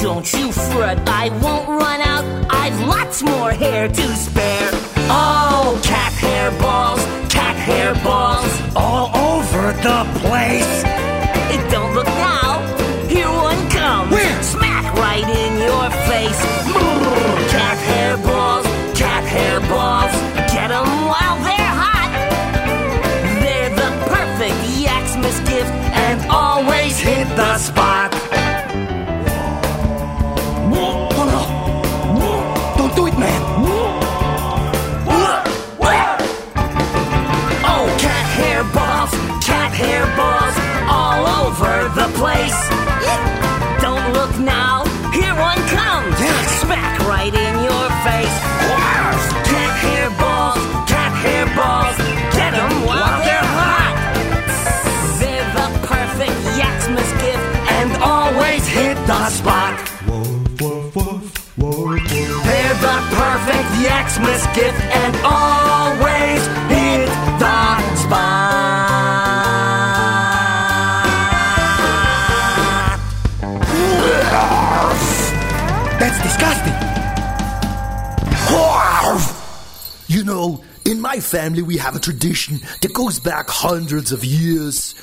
Don't 0.00 0.30
you 0.34 0.52
fret, 0.52 1.00
I 1.08 1.30
won't 1.40 1.68
run 1.68 2.00
out. 2.02 2.24
I've 2.50 2.78
lots 2.86 3.22
more 3.22 3.52
hair 3.52 3.88
to 3.88 4.06
spare. 4.14 4.70
Oh, 5.08 5.80
cat 5.82 6.12
hair 6.12 6.50
balls, 6.60 7.00
cat 7.64 7.96
hair 7.96 8.72
all 8.76 9.08
over 9.16 9.72
the 9.72 10.00
place. 10.20 10.84
It 11.54 11.70
don't 11.70 11.94
look 11.94 12.06
now. 12.06 12.60
Here 13.08 13.28
one 13.28 13.70
comes. 13.70 14.12
Where? 14.12 14.42
Smack 14.42 14.94
right 14.94 15.24
in 15.24 15.52
your 15.68 15.86
face. 16.08 16.40
Mmm. 16.68 17.50
Cat 17.50 17.78
hair 17.90 18.16
balls, 18.18 18.66
cat 18.98 19.24
hair 19.24 19.60
balls. 19.60 20.14
Get 20.52 20.70
'em 20.70 20.90
while 21.12 21.36
they're 21.46 21.74
hot. 21.84 22.10
They're 23.42 23.74
the 23.80 23.90
perfect 24.12 24.58
Yaxmas 24.86 25.38
gift 25.48 25.72
And 26.04 26.18
always 26.30 26.98
hit 26.98 27.28
the 27.36 27.56
spot. 27.58 28.03
Place. 42.34 42.60
Don't 43.80 44.06
look 44.12 44.32
now, 44.38 44.84
here 45.18 45.34
one 45.50 45.60
comes. 45.78 46.14
Smack 46.60 46.94
right 47.12 47.34
in 47.46 47.54
your 47.68 47.86
face. 48.06 48.36
Cat 49.50 49.74
hair 49.84 50.08
balls, 50.22 50.62
cat 50.92 51.12
hair 51.24 51.46
balls, 51.58 51.96
get 52.36 52.52
'em 52.62 52.72
while 52.88 53.16
they're 53.26 53.48
hot. 53.60 53.94
They're 55.20 55.50
the 55.58 55.68
perfect 55.92 56.38
Yaxmas 56.60 57.10
gift, 57.24 57.46
And 57.78 57.90
always 58.14 58.64
hit 58.78 58.96
the 59.10 59.22
spot. 59.38 59.74
they're 62.46 62.78
the 62.88 62.98
perfect 63.20 63.68
Yaxmas 63.88 64.44
gift, 64.58 64.80
and 65.02 65.12
always 65.24 65.63
in 80.94 81.00
my 81.00 81.18
family, 81.18 81.60
we 81.60 81.76
have 81.76 81.96
a 81.96 81.98
tradition 81.98 82.60
that 82.80 82.94
goes 82.94 83.18
back 83.18 83.50
hundreds 83.50 84.12
of 84.12 84.24
years. 84.24 84.94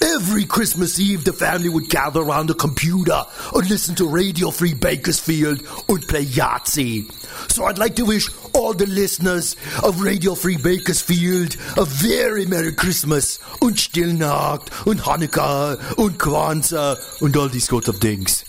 Every 0.00 0.44
Christmas 0.44 1.00
Eve, 1.00 1.24
the 1.24 1.32
family 1.32 1.68
would 1.68 1.88
gather 1.88 2.20
around 2.20 2.46
the 2.46 2.54
computer 2.54 3.20
and 3.52 3.68
listen 3.68 3.96
to 3.96 4.08
Radio 4.08 4.52
Free 4.52 4.74
Bakersfield 4.74 5.60
and 5.88 6.08
play 6.08 6.24
Yahtzee. 6.24 7.10
So 7.50 7.64
I'd 7.64 7.78
like 7.78 7.96
to 7.96 8.04
wish 8.04 8.30
all 8.52 8.72
the 8.72 8.86
listeners 8.86 9.56
of 9.82 10.00
Radio 10.00 10.36
Free 10.36 10.58
Bakersfield 10.58 11.56
a 11.76 11.84
very 11.84 12.46
Merry 12.46 12.72
Christmas 12.72 13.40
und 13.60 13.80
Stille 13.80 14.14
Nacht 14.14 14.70
und 14.86 15.00
Hanukkah 15.00 15.98
und 15.98 16.18
Kwanzaa 16.18 16.96
and 17.20 17.36
all 17.36 17.48
these 17.48 17.66
sorts 17.66 17.88
of 17.88 17.98
things. 17.98 18.44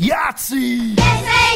Yahtzee! 0.00 1.49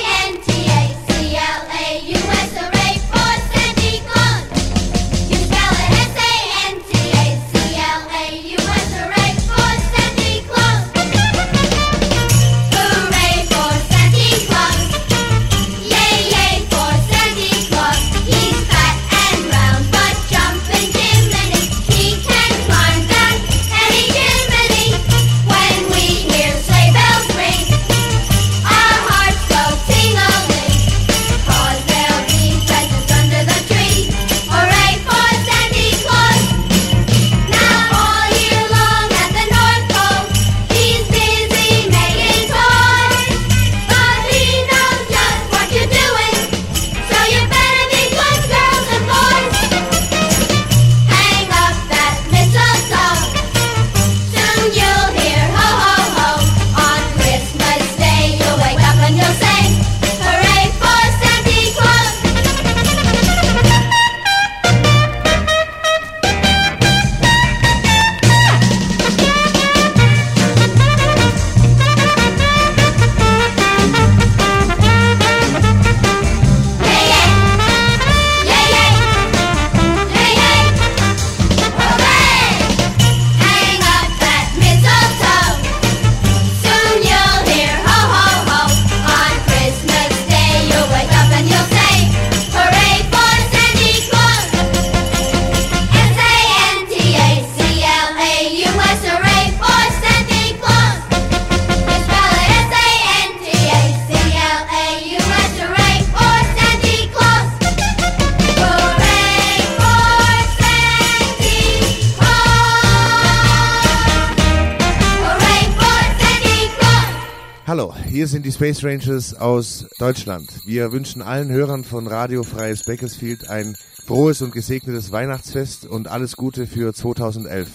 sind 118.45 118.61
die 118.61 118.64
Space 118.64 118.84
Rangers 118.84 119.34
aus 119.34 119.86
Deutschland. 119.99 120.51
Wir 120.66 120.92
wünschen 120.92 121.22
allen 121.22 121.51
Hörern 121.51 121.82
von 121.82 122.07
Radio 122.07 122.42
Freies 122.42 122.82
Bakersfield 122.82 123.49
ein 123.49 123.74
frohes 124.05 124.42
und 124.42 124.53
gesegnetes 124.53 125.12
Weihnachtsfest 125.12 125.86
und 125.86 126.09
alles 126.09 126.36
Gute 126.36 126.66
für 126.66 126.92
2011. 126.92 127.70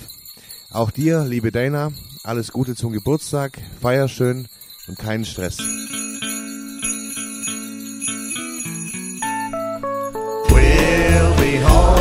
Auch 0.69 0.91
dir, 0.91 1.25
liebe 1.25 1.51
Dana, 1.51 1.91
alles 2.23 2.51
Gute 2.51 2.75
zum 2.75 2.91
Geburtstag, 2.91 3.57
feier 3.81 4.07
schön 4.07 4.47
und 4.87 4.99
keinen 4.99 5.25
Stress. 5.25 5.57
We'll 10.49 11.98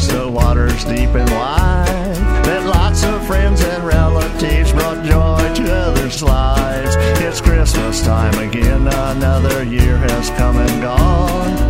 across 0.00 0.06
the 0.06 0.28
waters 0.28 0.84
deep 0.84 1.14
and 1.14 1.30
wide. 1.30 2.46
Met 2.46 2.64
lots 2.66 3.04
of 3.04 3.26
friends 3.26 3.62
and 3.62 3.84
relatives, 3.84 4.72
brought 4.72 5.04
joy 5.04 5.54
to 5.54 5.72
others' 5.72 6.22
lives. 6.22 6.96
It's 7.22 7.40
Christmas 7.40 8.02
time 8.02 8.38
again, 8.38 8.86
another 8.86 9.62
year 9.62 9.96
has 9.98 10.30
come 10.30 10.56
and 10.56 10.82
gone. 10.82 11.69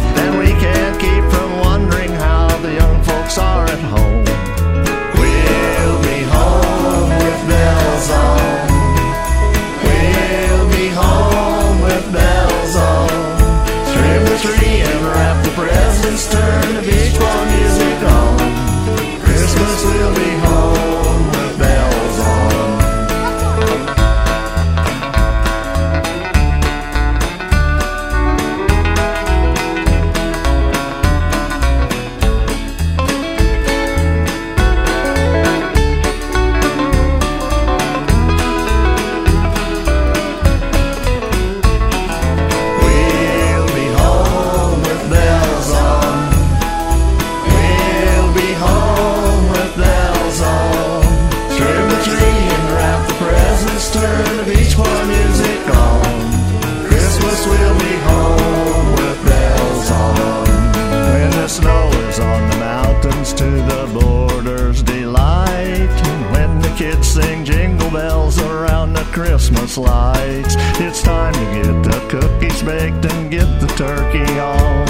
lights. 69.80 70.54
It's 70.78 71.02
time 71.02 71.32
to 71.34 71.46
get 71.56 71.74
the 71.82 71.98
cookies 72.08 72.62
baked 72.62 73.04
and 73.12 73.30
get 73.30 73.48
the 73.60 73.68
turkey 73.76 74.30
on. 74.38 74.88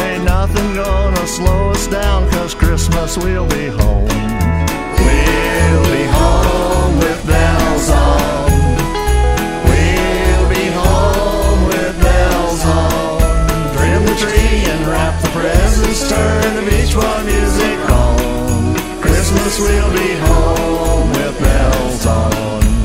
Ain't 0.00 0.24
nothing 0.24 0.74
gonna 0.74 1.26
slow 1.26 1.70
us 1.70 1.86
down, 1.86 2.30
cause 2.30 2.54
Christmas 2.54 3.16
we'll 3.16 3.48
be 3.48 3.66
home. 3.68 4.08
We'll 5.04 5.84
be 5.96 6.04
home 6.20 6.98
with 6.98 7.20
bells 7.26 7.88
on. 7.90 8.50
We'll 9.68 10.48
be 10.48 10.66
home 10.80 11.60
with 11.72 11.94
bells 12.00 12.64
on. 12.64 13.74
Trim 13.76 14.02
the 14.06 14.16
tree 14.22 14.64
and 14.72 14.86
wrap 14.86 15.20
the 15.22 15.28
presents, 15.28 16.08
turn 16.08 16.56
the 16.56 16.62
beach 16.70 16.94
one 16.94 17.24
music 17.26 17.78
on. 17.90 18.74
Christmas 19.00 19.60
we'll 19.60 19.92
be 19.92 20.10
home 20.26 21.08
with 21.10 21.40
bells 21.40 22.06
on. 22.06 22.81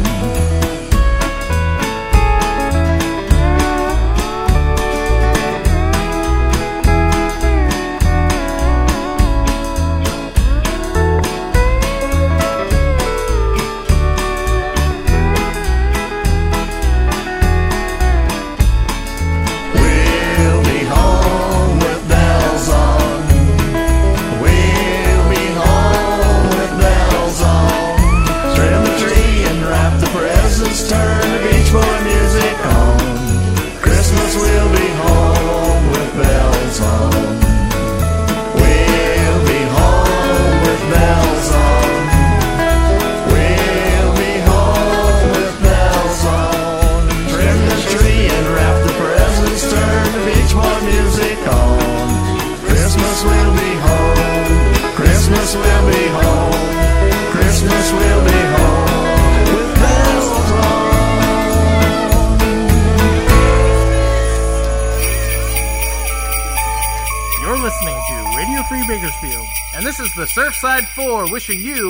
wishing 71.38 71.62
you 71.62 71.87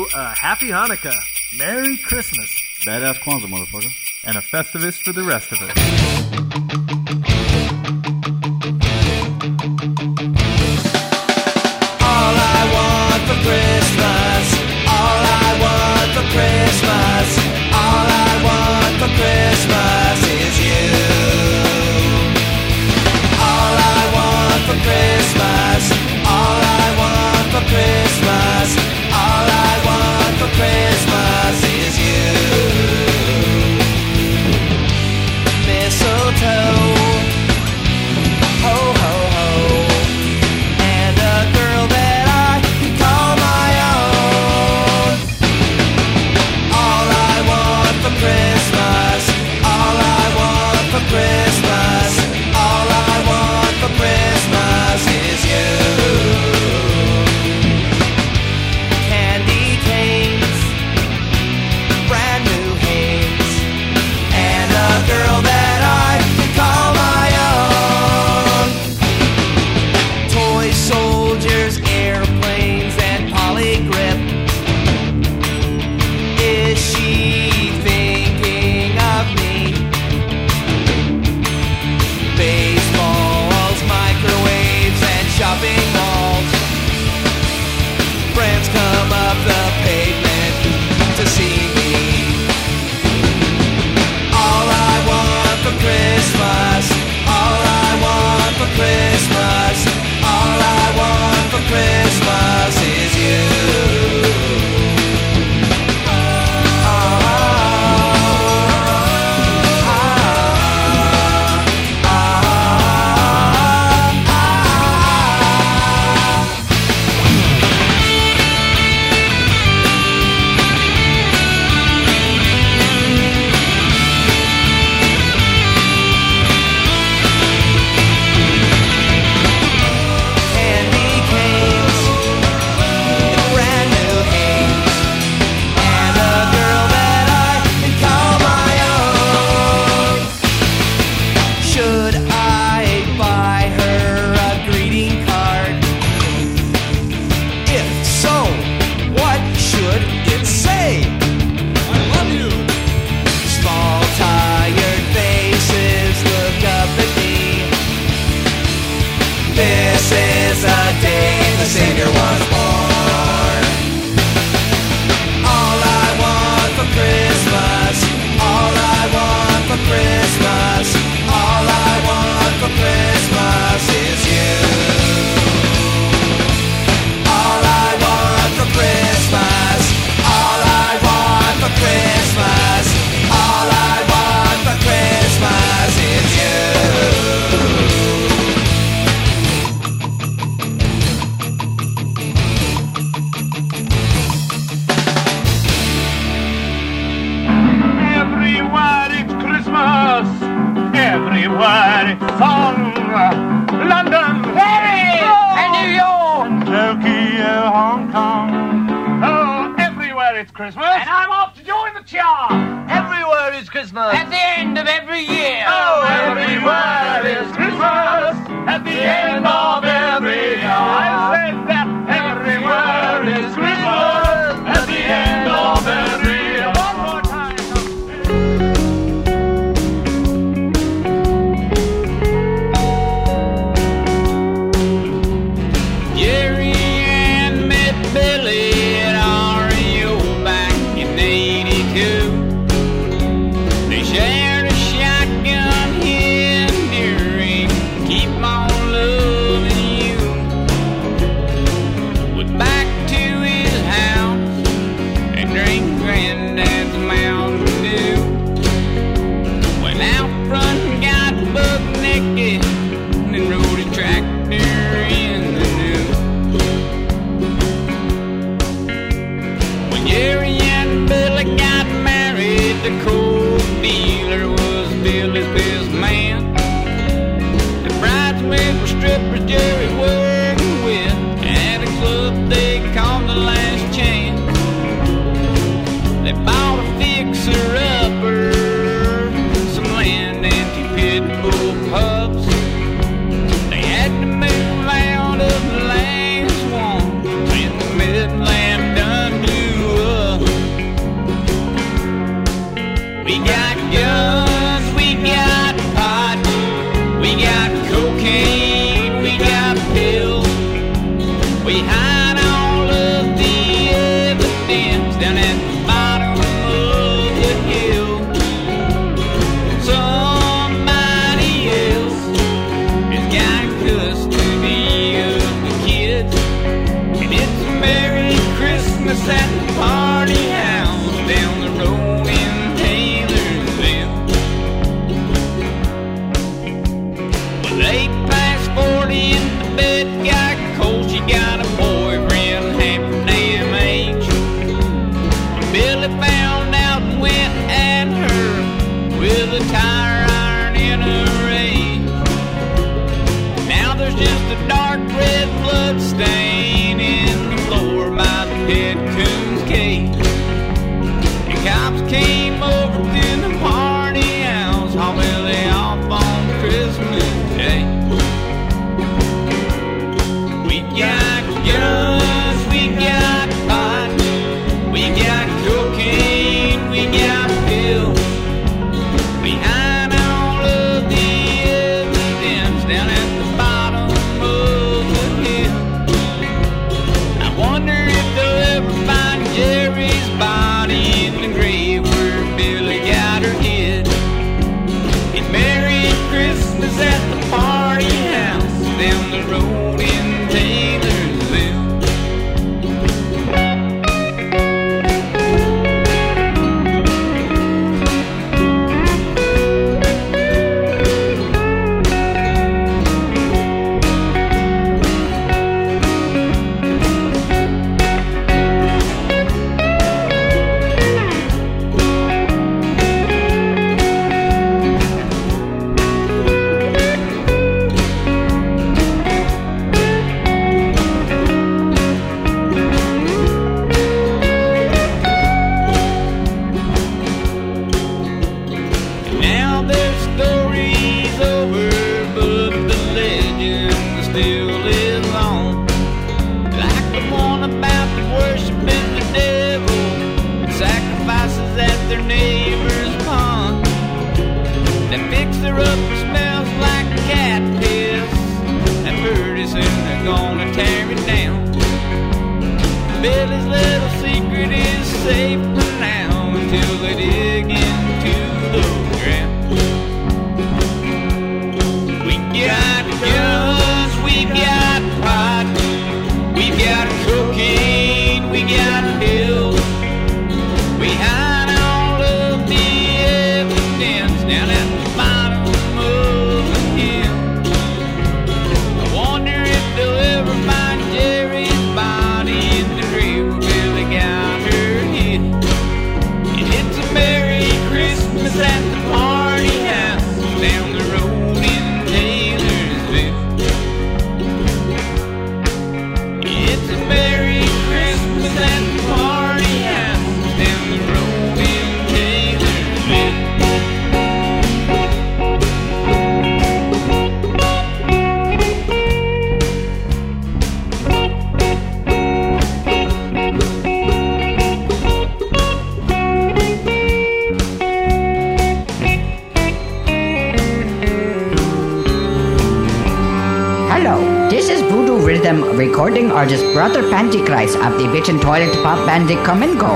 are 536.38 536.46
just 536.46 536.64
Brother 536.72 537.02
Pantychrist 537.02 537.76
of 537.84 537.98
the 537.98 538.06
Bitch 538.14 538.30
and 538.30 538.40
Toilet 538.40 538.72
Pop 538.84 539.04
Band 539.08 539.28
They 539.28 539.38
Come 539.44 539.64
and 539.64 539.80
Go. 539.80 539.94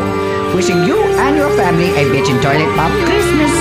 Wishing 0.56 0.84
you 0.86 0.98
and 0.98 1.38
your 1.38 1.52
family 1.56 1.90
a 1.92 2.04
Bitch 2.14 2.30
and 2.34 2.42
Toilet 2.42 2.72
Pop 2.76 2.92
Christmas. 3.06 3.54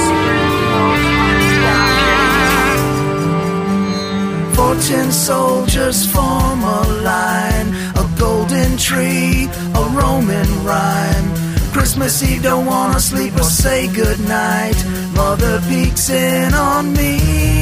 Fourteen 4.57 5.13
soldiers 5.13 6.07
form 6.11 6.61
a 6.63 6.81
line, 7.05 7.69
a 8.03 8.19
golden 8.19 8.79
tree, 8.79 9.47
a 9.75 9.83
Roman 10.01 10.49
rhyme. 10.65 11.29
Christmas 11.75 12.23
Eve, 12.23 12.45
don't 12.45 12.65
wanna 12.65 12.99
sleep 12.99 13.35
or 13.37 13.43
say 13.43 13.89
goodnight. 13.93 14.79
Mother 15.15 15.61
peeks 15.69 16.09
in 16.09 16.55
on 16.55 16.95
me. 16.95 17.60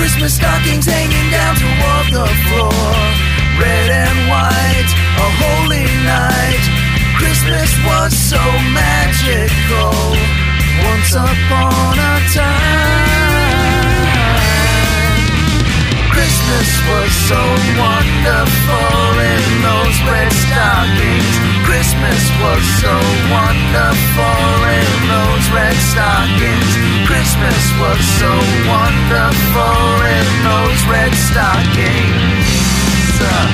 Christmas 0.00 0.36
stockings 0.36 0.86
hanging 0.86 1.30
down 1.30 1.54
toward 1.56 2.06
the 2.08 2.24
floor. 2.48 2.72
Red 3.60 3.90
and 3.92 4.18
white, 4.32 4.90
a 5.20 5.28
holy 5.44 5.84
night. 6.08 6.64
Christmas 7.20 7.68
was 7.84 8.16
so 8.16 8.40
magical. 8.72 9.92
Once 10.88 11.12
upon 11.12 12.00
a 12.00 12.16
time. 12.32 12.80
Christmas 16.08 16.68
was 16.88 17.12
so 17.28 17.42
wonderful 17.76 19.20
in 19.20 19.44
those 19.60 20.00
red 20.08 20.32
stockings. 20.32 21.49
Christmas 21.64 22.22
was 22.42 22.62
so 22.80 22.94
wonderful 23.30 24.52
in 24.78 24.92
those 25.08 25.44
red 25.50 25.76
stockings. 25.92 26.70
Christmas 27.06 27.62
was 27.82 28.00
so 28.20 28.32
wonderful 28.68 29.80
in 30.18 30.26
those 30.44 30.80
red 30.86 31.12
stockings. 31.28 32.40
Uh, 33.20 33.46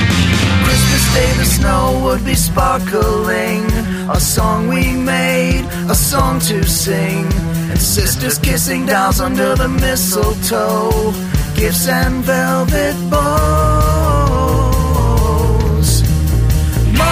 Christmas 0.65 1.05
Day 1.15 1.33
the 1.39 1.45
snow 1.45 2.01
would 2.05 2.25
be 2.25 2.35
sparkling. 2.35 3.65
A 4.11 4.21
song 4.21 4.69
we 4.69 4.93
made, 4.93 5.65
a 5.89 5.95
song 5.95 6.39
to 6.41 6.65
sing. 6.65 7.25
And 7.71 7.81
sisters 7.81 8.39
kissing 8.39 8.87
dolls 8.87 9.21
under 9.21 9.55
the 9.55 9.69
mistletoe. 9.69 11.13
Gifts 11.57 11.89
and 11.89 12.23
velvet 12.25 12.97
bows. 13.11 13.86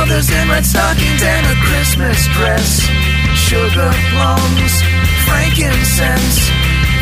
Mothers 0.04 0.28
in 0.28 0.48
red 0.50 0.66
stockings 0.66 1.22
and 1.22 1.46
a 1.46 1.54
Christmas 1.64 2.26
dress. 2.36 2.84
Sugar 3.40 3.90
plums, 4.12 4.82
frankincense. 5.24 6.50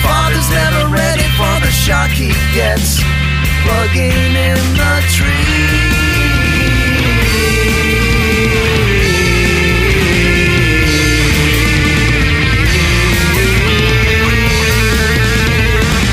Father's 0.07 0.49
never 0.51 0.87
ready 0.87 1.27
for 1.35 1.51
the 1.67 1.73
shock 1.73 2.11
he 2.11 2.31
gets. 2.55 3.03
Plugging 3.67 4.37
in 4.39 4.55
the 4.79 5.03
tree 5.11 5.83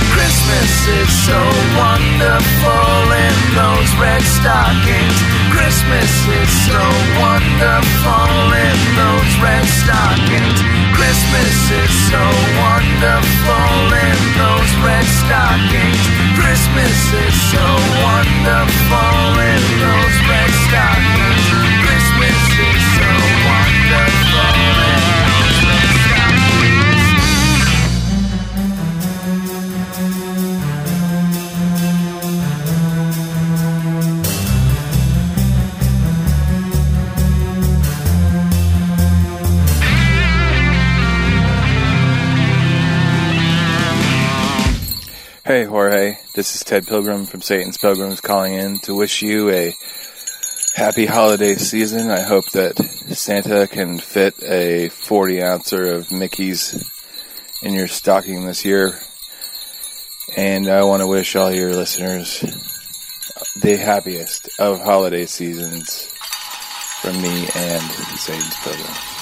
Christmas 0.10 0.88
is 0.90 1.10
so 1.28 1.40
wonderful 1.78 3.14
in 3.14 3.36
those 3.54 3.94
red 4.02 4.24
stockings. 4.24 5.39
Christmas 5.60 6.14
is 6.40 6.52
so 6.72 6.84
wonderful 7.20 8.32
in 8.56 8.80
those 8.96 9.32
red 9.44 9.66
stockings. 9.68 10.56
Christmas 10.96 11.58
is 11.84 11.92
so 12.08 12.24
wonderful 12.64 13.92
in 13.92 14.20
those 14.40 14.72
red 14.88 15.04
stockings. 15.04 16.00
Christmas 16.40 16.98
is 17.12 17.36
so 17.52 17.66
wonderful 18.08 19.20
in 19.36 19.64
those 19.84 20.16
red 20.32 20.48
stockings. 20.48 20.59
This 46.40 46.56
is 46.56 46.64
Ted 46.64 46.88
Pilgrim 46.88 47.26
from 47.26 47.42
Satan's 47.42 47.78
Pilgrims 47.78 48.22
calling 48.22 48.54
in 48.54 48.80
to 48.84 48.96
wish 48.96 49.22
you 49.22 49.50
a 49.50 49.76
happy 50.74 51.06
holiday 51.06 51.56
season. 51.56 52.10
I 52.10 52.22
hope 52.22 52.50
that 52.52 52.78
Santa 52.78 53.68
can 53.68 53.98
fit 53.98 54.42
a 54.42 54.88
40 54.88 55.44
ouncer 55.44 55.92
of 55.92 56.14
Mickey's 56.14 56.82
in 57.62 57.74
your 57.74 57.90
stocking 57.90 58.46
this 58.46 58.64
year. 58.64 59.02
And 60.38 60.70
I 60.70 60.86
want 60.86 61.02
to 61.02 61.08
wish 61.08 61.36
all 61.36 61.52
your 61.52 61.74
listeners 61.74 62.40
the 63.62 63.76
happiest 63.76 64.50
of 64.60 64.80
holiday 64.80 65.26
seasons 65.26 66.08
from 67.02 67.22
me 67.22 67.50
and 67.54 67.84
Satan's 68.18 68.56
Pilgrim. 68.62 69.19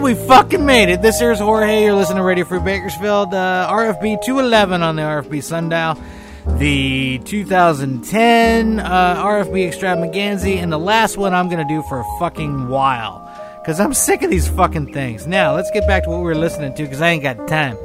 God, 0.00 0.04
we 0.04 0.14
fucking 0.26 0.64
made 0.64 0.88
it. 0.88 1.02
This 1.02 1.18
here's 1.18 1.38
Jorge. 1.38 1.82
You're 1.84 1.94
listening 1.94 2.18
to 2.18 2.24
Radio 2.24 2.44
Free 2.44 2.60
Bakersfield. 2.60 3.34
Uh, 3.34 3.68
RFB 3.70 4.22
211 4.24 4.82
on 4.82 4.96
the 4.96 5.02
RFB 5.02 5.42
Sundial. 5.42 5.98
The 6.58 7.18
2010 7.24 8.80
uh, 8.80 9.24
RFB 9.24 9.68
Extravaganza. 9.68 10.48
And 10.48 10.72
the 10.72 10.78
last 10.78 11.16
one 11.16 11.34
I'm 11.34 11.48
going 11.48 11.66
to 11.66 11.74
do 11.74 11.82
for 11.88 12.00
a 12.00 12.04
fucking 12.18 12.68
while. 12.68 13.26
Because 13.60 13.78
I'm 13.78 13.92
sick 13.92 14.22
of 14.22 14.30
these 14.30 14.48
fucking 14.48 14.92
things. 14.92 15.26
Now, 15.26 15.54
let's 15.54 15.70
get 15.70 15.86
back 15.86 16.04
to 16.04 16.10
what 16.10 16.18
we 16.18 16.24
were 16.24 16.34
listening 16.34 16.74
to 16.74 16.82
because 16.82 17.02
I 17.02 17.10
ain't 17.10 17.22
got 17.22 17.46
time. 17.46 17.76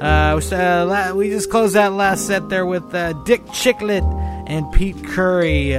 Uh, 0.00 0.40
we, 0.40 0.56
uh, 0.56 1.14
we 1.14 1.28
just 1.28 1.50
closed 1.50 1.74
that 1.74 1.92
last 1.92 2.26
set 2.26 2.48
there 2.48 2.66
with 2.66 2.94
uh, 2.94 3.12
Dick 3.24 3.44
Chiclet 3.46 4.02
and 4.48 4.70
Pete 4.72 5.04
Curry. 5.04 5.76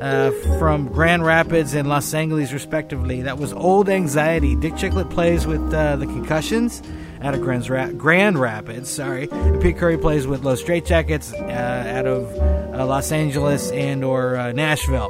Uh, 0.00 0.30
from 0.58 0.86
Grand 0.86 1.24
Rapids 1.24 1.74
and 1.74 1.88
Los 1.88 2.14
Angeles, 2.14 2.52
respectively. 2.52 3.22
That 3.22 3.38
was 3.38 3.52
Old 3.52 3.88
Anxiety. 3.88 4.54
Dick 4.54 4.74
Chicklet 4.74 5.10
plays 5.10 5.44
with 5.46 5.74
uh, 5.74 5.96
the 5.96 6.06
Concussions 6.06 6.82
out 7.20 7.34
of 7.34 7.40
Grand, 7.40 7.68
Ra- 7.68 7.90
Grand 7.90 8.38
Rapids, 8.38 8.88
sorry. 8.88 9.28
And 9.30 9.60
Pete 9.60 9.76
Curry 9.76 9.98
plays 9.98 10.26
with 10.26 10.44
Los 10.44 10.62
Straitjackets 10.62 11.32
uh, 11.34 11.98
out 11.98 12.06
of 12.06 12.32
uh, 12.38 12.86
Los 12.86 13.10
Angeles 13.10 13.72
and 13.72 14.04
or 14.04 14.36
uh, 14.36 14.52
Nashville. 14.52 15.08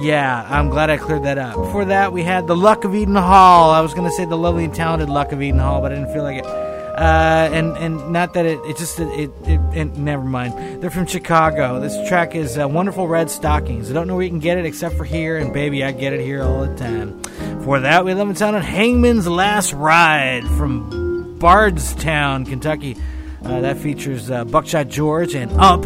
Yeah, 0.00 0.44
I'm 0.48 0.68
glad 0.68 0.90
I 0.90 0.96
cleared 0.96 1.22
that 1.22 1.38
up. 1.38 1.54
Before 1.54 1.84
that, 1.84 2.12
we 2.12 2.24
had 2.24 2.48
the 2.48 2.56
Luck 2.56 2.84
of 2.84 2.94
Eden 2.94 3.14
Hall. 3.14 3.70
I 3.70 3.80
was 3.80 3.94
going 3.94 4.08
to 4.08 4.16
say 4.16 4.24
the 4.24 4.36
lovely 4.36 4.64
and 4.64 4.74
talented 4.74 5.08
Luck 5.08 5.30
of 5.30 5.40
Eden 5.40 5.60
Hall, 5.60 5.80
but 5.80 5.92
I 5.92 5.96
didn't 5.96 6.12
feel 6.12 6.24
like 6.24 6.38
it. 6.44 6.67
Uh, 6.98 7.48
and 7.52 7.76
and 7.76 8.12
not 8.12 8.34
that 8.34 8.44
it 8.44 8.58
it 8.64 8.76
just 8.76 8.98
it, 8.98 9.30
it, 9.44 9.60
it, 9.72 9.96
never 9.96 10.24
mind. 10.24 10.82
They're 10.82 10.90
from 10.90 11.06
Chicago. 11.06 11.78
This 11.78 11.96
track 12.08 12.34
is 12.34 12.58
uh, 12.58 12.68
"Wonderful 12.68 13.06
Red 13.06 13.30
Stockings." 13.30 13.88
I 13.88 13.94
don't 13.94 14.08
know 14.08 14.16
where 14.16 14.24
you 14.24 14.30
can 14.30 14.40
get 14.40 14.58
it 14.58 14.66
except 14.66 14.96
for 14.96 15.04
here, 15.04 15.36
and 15.36 15.52
baby, 15.52 15.84
I 15.84 15.92
get 15.92 16.12
it 16.12 16.20
here 16.20 16.42
all 16.42 16.66
the 16.66 16.74
time. 16.74 17.22
For 17.62 17.78
that, 17.78 18.04
we 18.04 18.14
live 18.14 18.28
in 18.28 18.34
town 18.34 18.56
on 18.56 18.62
Hangman's 18.62 19.28
Last 19.28 19.72
Ride 19.74 20.44
from 20.56 21.38
Bardstown, 21.38 22.44
Kentucky. 22.44 22.96
Uh, 23.44 23.60
that 23.60 23.76
features 23.78 24.28
uh, 24.28 24.44
Buckshot 24.44 24.88
George 24.88 25.36
and 25.36 25.52
Up, 25.52 25.84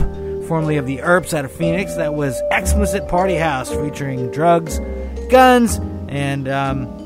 formerly 0.49 0.79
of 0.79 0.87
the 0.87 1.03
Earps 1.03 1.35
out 1.35 1.45
of 1.45 1.53
Phoenix. 1.53 1.95
That 1.97 2.15
was 2.15 2.41
at 2.95 3.07
Party 3.09 3.35
House, 3.35 3.69
featuring 3.69 4.31
drugs, 4.31 4.81
guns, 5.29 5.79
and 6.09 6.49
um, 6.49 7.02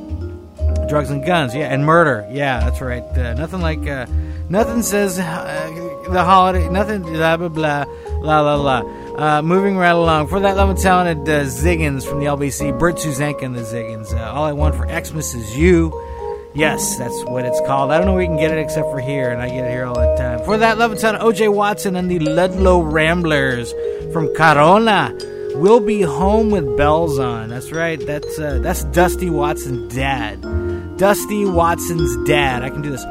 drugs 0.88 1.10
and 1.10 1.24
guns. 1.24 1.54
Yeah, 1.54 1.72
and 1.72 1.84
murder. 1.84 2.26
Yeah, 2.30 2.60
that's 2.60 2.80
right. 2.80 3.02
Uh, 3.02 3.34
nothing 3.34 3.60
like 3.60 3.86
uh, 3.86 4.06
nothing 4.48 4.82
says 4.82 5.18
uh, 5.18 6.04
the 6.10 6.24
holiday. 6.24 6.68
Nothing. 6.68 7.02
Blah 7.02 7.36
blah 7.36 7.48
blah. 7.48 7.84
La 8.20 8.40
la 8.40 8.54
la. 8.54 8.78
Uh, 9.16 9.42
moving 9.42 9.76
right 9.76 9.90
along. 9.90 10.28
For 10.28 10.40
that 10.40 10.56
love 10.56 10.70
and 10.70 10.78
talented 10.78 11.28
uh, 11.28 11.44
Ziggens 11.44 12.04
from 12.04 12.20
the 12.20 12.26
LBC, 12.26 12.78
Bert 12.78 12.96
Susanka 12.96 13.42
and 13.42 13.54
the 13.54 13.62
Ziggens. 13.62 14.12
Uh, 14.12 14.32
all 14.32 14.44
I 14.44 14.52
want 14.52 14.74
for 14.74 14.86
Xmas 14.86 15.34
is 15.34 15.56
you. 15.56 15.92
Yes, 16.54 16.96
that's 16.96 17.24
what 17.24 17.44
it's 17.44 17.60
called. 17.66 17.90
I 17.90 17.98
don't 17.98 18.06
know 18.06 18.14
where 18.14 18.22
you 18.22 18.28
can 18.28 18.38
get 18.38 18.50
it 18.50 18.58
except 18.58 18.90
for 18.90 18.98
here, 18.98 19.30
and 19.30 19.42
I 19.42 19.48
get 19.48 19.66
it 19.66 19.70
here 19.70 19.84
all 19.84 19.94
the 19.94 20.14
time. 20.16 20.42
For 20.44 20.56
that 20.56 20.78
love 20.78 20.90
and 20.92 21.00
talented 21.00 21.22
OJ 21.22 21.52
Watson 21.52 21.96
and 21.96 22.10
the 22.10 22.18
Ludlow 22.18 22.80
Ramblers 22.80 23.74
from 24.12 24.34
Corona. 24.34 25.14
We'll 25.56 25.80
be 25.80 26.02
home 26.02 26.50
with 26.50 26.76
bells 26.76 27.18
on. 27.18 27.48
That's 27.48 27.72
right. 27.72 27.98
That's 27.98 28.38
uh, 28.38 28.58
that's 28.62 28.84
Dusty 28.84 29.30
Watson's 29.30 29.94
dad. 29.94 30.44
Dusty 30.96 31.44
Watson's 31.44 32.16
dad. 32.26 32.62
I 32.62 32.70
can 32.70 32.82
do 32.82 32.90
this. 32.90 33.04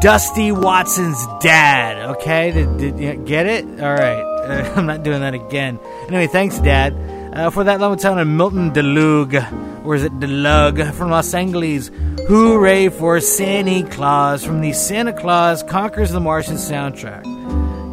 Dusty 0.00 0.52
Watson's 0.52 1.26
dad. 1.40 2.10
Okay, 2.10 2.50
did, 2.50 2.76
did 2.76 2.98
you 2.98 3.14
get 3.24 3.46
it? 3.46 3.64
All 3.80 3.94
right. 3.94 4.22
Uh, 4.22 4.72
I'm 4.76 4.86
not 4.86 5.02
doing 5.02 5.20
that 5.20 5.34
again. 5.34 5.78
Anyway, 6.08 6.26
thanks, 6.26 6.58
Dad. 6.58 6.94
Uh, 7.32 7.50
for 7.50 7.64
that 7.64 7.80
love 7.80 7.98
town 8.00 8.18
of 8.18 8.26
Milton 8.26 8.72
DeLugg, 8.72 9.84
or 9.84 9.94
is 9.94 10.04
it 10.04 10.12
DeLugg 10.18 10.92
from 10.94 11.10
Los 11.10 11.32
Angeles? 11.32 11.90
Hooray 12.28 12.88
for 12.88 13.20
Santa 13.20 13.88
Claus 13.88 14.44
from 14.44 14.60
the 14.60 14.72
Santa 14.72 15.12
Claus 15.12 15.62
Conquers 15.62 16.12
the 16.12 16.20
Martian 16.20 16.56
soundtrack. 16.56 17.24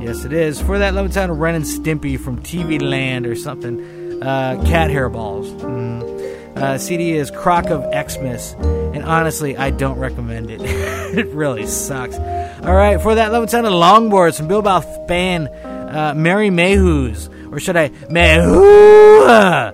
Yes, 0.03 0.26
it 0.26 0.34
is. 0.34 0.61
For 0.61 0.80
that 0.80 0.94
love 0.94 1.11
town 1.14 1.30
of 1.30 1.40
Ren 1.40 1.56
and 1.56 1.65
Stimpy 1.65 2.19
from 2.19 2.41
TV 2.41 2.81
Land 2.81 3.26
or 3.26 3.36
something. 3.36 4.22
Uh, 4.22 4.61
cat 4.65 4.90
hairballs. 4.90 5.49
Mm. 5.61 6.57
Uh, 6.57 6.77
CD 6.77 7.14
is 7.14 7.31
Croc 7.31 7.69
of 7.69 7.84
Xmas, 7.94 8.53
and 8.93 9.03
honestly, 9.03 9.57
I 9.57 9.71
don't 9.71 9.99
recommend 9.99 10.49
it. 10.49 10.61
it 10.63 11.27
really 11.27 11.65
sucks. 11.65 12.15
All 12.17 12.73
right, 12.73 13.01
for 13.01 13.15
that 13.15 13.29
town 13.49 13.65
of 13.65 13.73
Longboards 13.73 14.37
from 14.37 14.47
Bilbao, 14.47 14.81
Spain, 15.05 15.47
uh, 15.47 16.13
Mary 16.15 16.49
Mayhews, 16.49 17.29
or 17.51 17.59
should 17.59 17.77
I 17.77 17.91
Mayhew? 18.09 19.69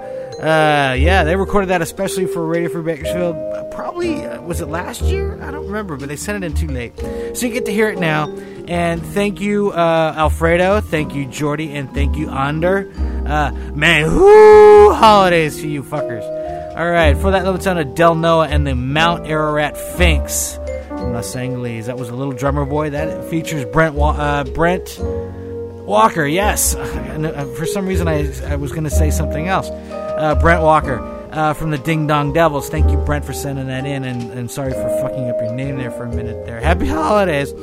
Uh, 0.45 0.93
yeah, 0.93 1.23
they 1.23 1.35
recorded 1.35 1.67
that 1.67 1.81
especially 1.81 2.27
for 2.27 2.45
Radio 2.45 2.69
Free 2.69 2.83
Bakersfield. 2.83 3.35
Uh, 3.35 3.63
Probably 3.71 4.25
uh, 4.25 4.41
was 4.41 4.61
it 4.61 4.67
last 4.67 5.01
year? 5.01 5.41
I 5.41 5.49
don't 5.49 5.65
remember, 5.65 5.97
but 5.97 6.09
they 6.09 6.17
sent 6.17 6.43
it 6.43 6.45
in 6.45 6.53
too 6.53 6.67
late, 6.67 6.99
so 7.35 7.45
you 7.47 7.53
get 7.53 7.65
to 7.65 7.71
hear 7.71 7.89
it 7.89 7.97
now. 7.97 8.29
And 8.67 9.03
thank 9.03 9.39
you, 9.41 9.71
uh, 9.71 10.13
Alfredo. 10.17 10.81
Thank 10.81 11.15
you, 11.15 11.25
Jordy, 11.25 11.73
and 11.73 11.91
thank 11.93 12.17
you, 12.17 12.29
Ander. 12.29 12.91
Uh, 13.25 13.51
Mayhew 13.73 14.91
holidays 14.93 15.59
to 15.61 15.67
you 15.67 15.83
fuckers. 15.83 16.23
All 16.75 16.91
right, 16.91 17.15
for 17.15 17.31
that 17.31 17.45
little 17.45 17.57
town 17.57 17.77
of 17.77 17.95
Del 17.95 18.15
Noah 18.15 18.49
and 18.49 18.67
the 18.67 18.75
Mount 18.75 19.27
Ararat 19.27 19.77
Finks 19.77 20.59
from 20.89 21.13
Los 21.13 21.33
Angeles. 21.33 21.85
That 21.85 21.97
was 21.97 22.09
a 22.09 22.13
little 22.13 22.33
drummer 22.33 22.65
boy. 22.65 22.89
That 22.89 23.29
features 23.29 23.63
Brent 23.63 23.95
Wa- 23.95 24.11
uh, 24.11 24.43
Brent 24.43 24.99
Walker. 24.99 26.25
Yes, 26.25 26.75
And, 26.75 27.27
uh, 27.27 27.45
for 27.55 27.65
some 27.65 27.87
reason 27.87 28.09
I 28.09 28.29
I 28.51 28.57
was 28.57 28.71
going 28.71 28.83
to 28.83 28.89
say 28.89 29.09
something 29.09 29.47
else. 29.47 29.69
Uh, 29.69 30.35
Brent 30.41 30.63
Walker 30.63 30.99
uh, 31.31 31.53
from 31.53 31.71
the 31.71 31.77
Ding 31.77 32.07
Dong 32.07 32.33
Devils. 32.33 32.67
Thank 32.67 32.91
you, 32.91 32.97
Brent, 32.97 33.23
for 33.23 33.31
sending 33.33 33.67
that 33.67 33.85
in, 33.85 34.03
and, 34.03 34.31
and 34.33 34.51
sorry 34.51 34.73
for 34.73 34.89
fucking 35.01 35.29
up 35.29 35.37
your 35.39 35.53
name 35.53 35.77
there 35.77 35.91
for 35.91 36.03
a 36.03 36.13
minute 36.13 36.45
there. 36.45 36.59
Happy 36.59 36.87
holidays. 36.87 37.53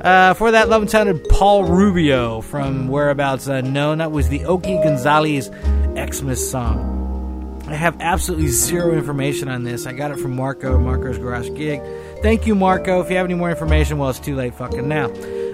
Uh, 0.00 0.34
for 0.34 0.52
that, 0.52 0.68
love 0.68 0.82
and 0.82 0.90
sounded 0.90 1.28
Paul 1.28 1.64
Rubio 1.64 2.40
from 2.40 2.86
whereabouts 2.86 3.48
unknown. 3.48 3.98
That 3.98 4.12
was 4.12 4.28
the 4.28 4.44
Oki 4.44 4.74
Gonzalez 4.76 5.50
Xmas 5.96 6.50
song. 6.50 6.99
I 7.70 7.74
have 7.74 8.00
absolutely 8.00 8.48
zero 8.48 8.92
information 8.94 9.48
on 9.48 9.62
this. 9.62 9.86
I 9.86 9.92
got 9.92 10.10
it 10.10 10.18
from 10.18 10.34
Marco, 10.34 10.76
Marco's 10.76 11.18
Garage 11.18 11.50
Gig. 11.54 11.80
Thank 12.20 12.44
you, 12.44 12.56
Marco. 12.56 13.00
If 13.00 13.10
you 13.10 13.16
have 13.16 13.26
any 13.26 13.34
more 13.34 13.48
information, 13.48 13.96
well, 13.96 14.10
it's 14.10 14.18
too 14.18 14.34
late 14.34 14.56
fucking 14.56 14.88
now. 14.88 15.06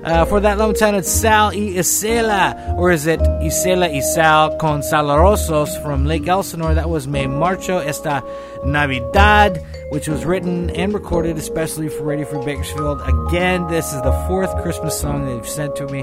Uh, 0.03 0.25
for 0.25 0.41
that 0.41 0.57
long 0.57 0.73
time, 0.73 0.95
it's 0.95 1.11
Sal 1.11 1.49
y 1.49 1.75
Isela, 1.77 2.75
or 2.79 2.91
is 2.91 3.07
it 3.07 3.21
Isela 3.21 3.93
y 3.93 4.01
Sal 4.01 4.57
con 4.57 4.81
Salarosos 4.81 5.83
from 5.83 6.07
Lake 6.07 6.27
Elsinore? 6.27 6.73
That 6.73 6.89
was 6.89 7.07
Me 7.07 7.27
Marcho 7.27 7.85
Esta 7.85 8.25
Navidad, 8.65 9.63
which 9.91 10.09
was 10.09 10.25
written 10.25 10.71
and 10.71 10.95
recorded 10.95 11.37
especially 11.37 11.91
for 11.91 12.05
Radio 12.05 12.25
Free 12.25 12.45
Bakersfield. 12.47 13.03
Again, 13.03 13.67
this 13.67 13.93
is 13.93 14.01
the 14.01 14.25
fourth 14.27 14.57
Christmas 14.63 14.99
song 14.99 15.27
they've 15.27 15.47
sent 15.47 15.77
to 15.77 15.87
me. 15.89 16.03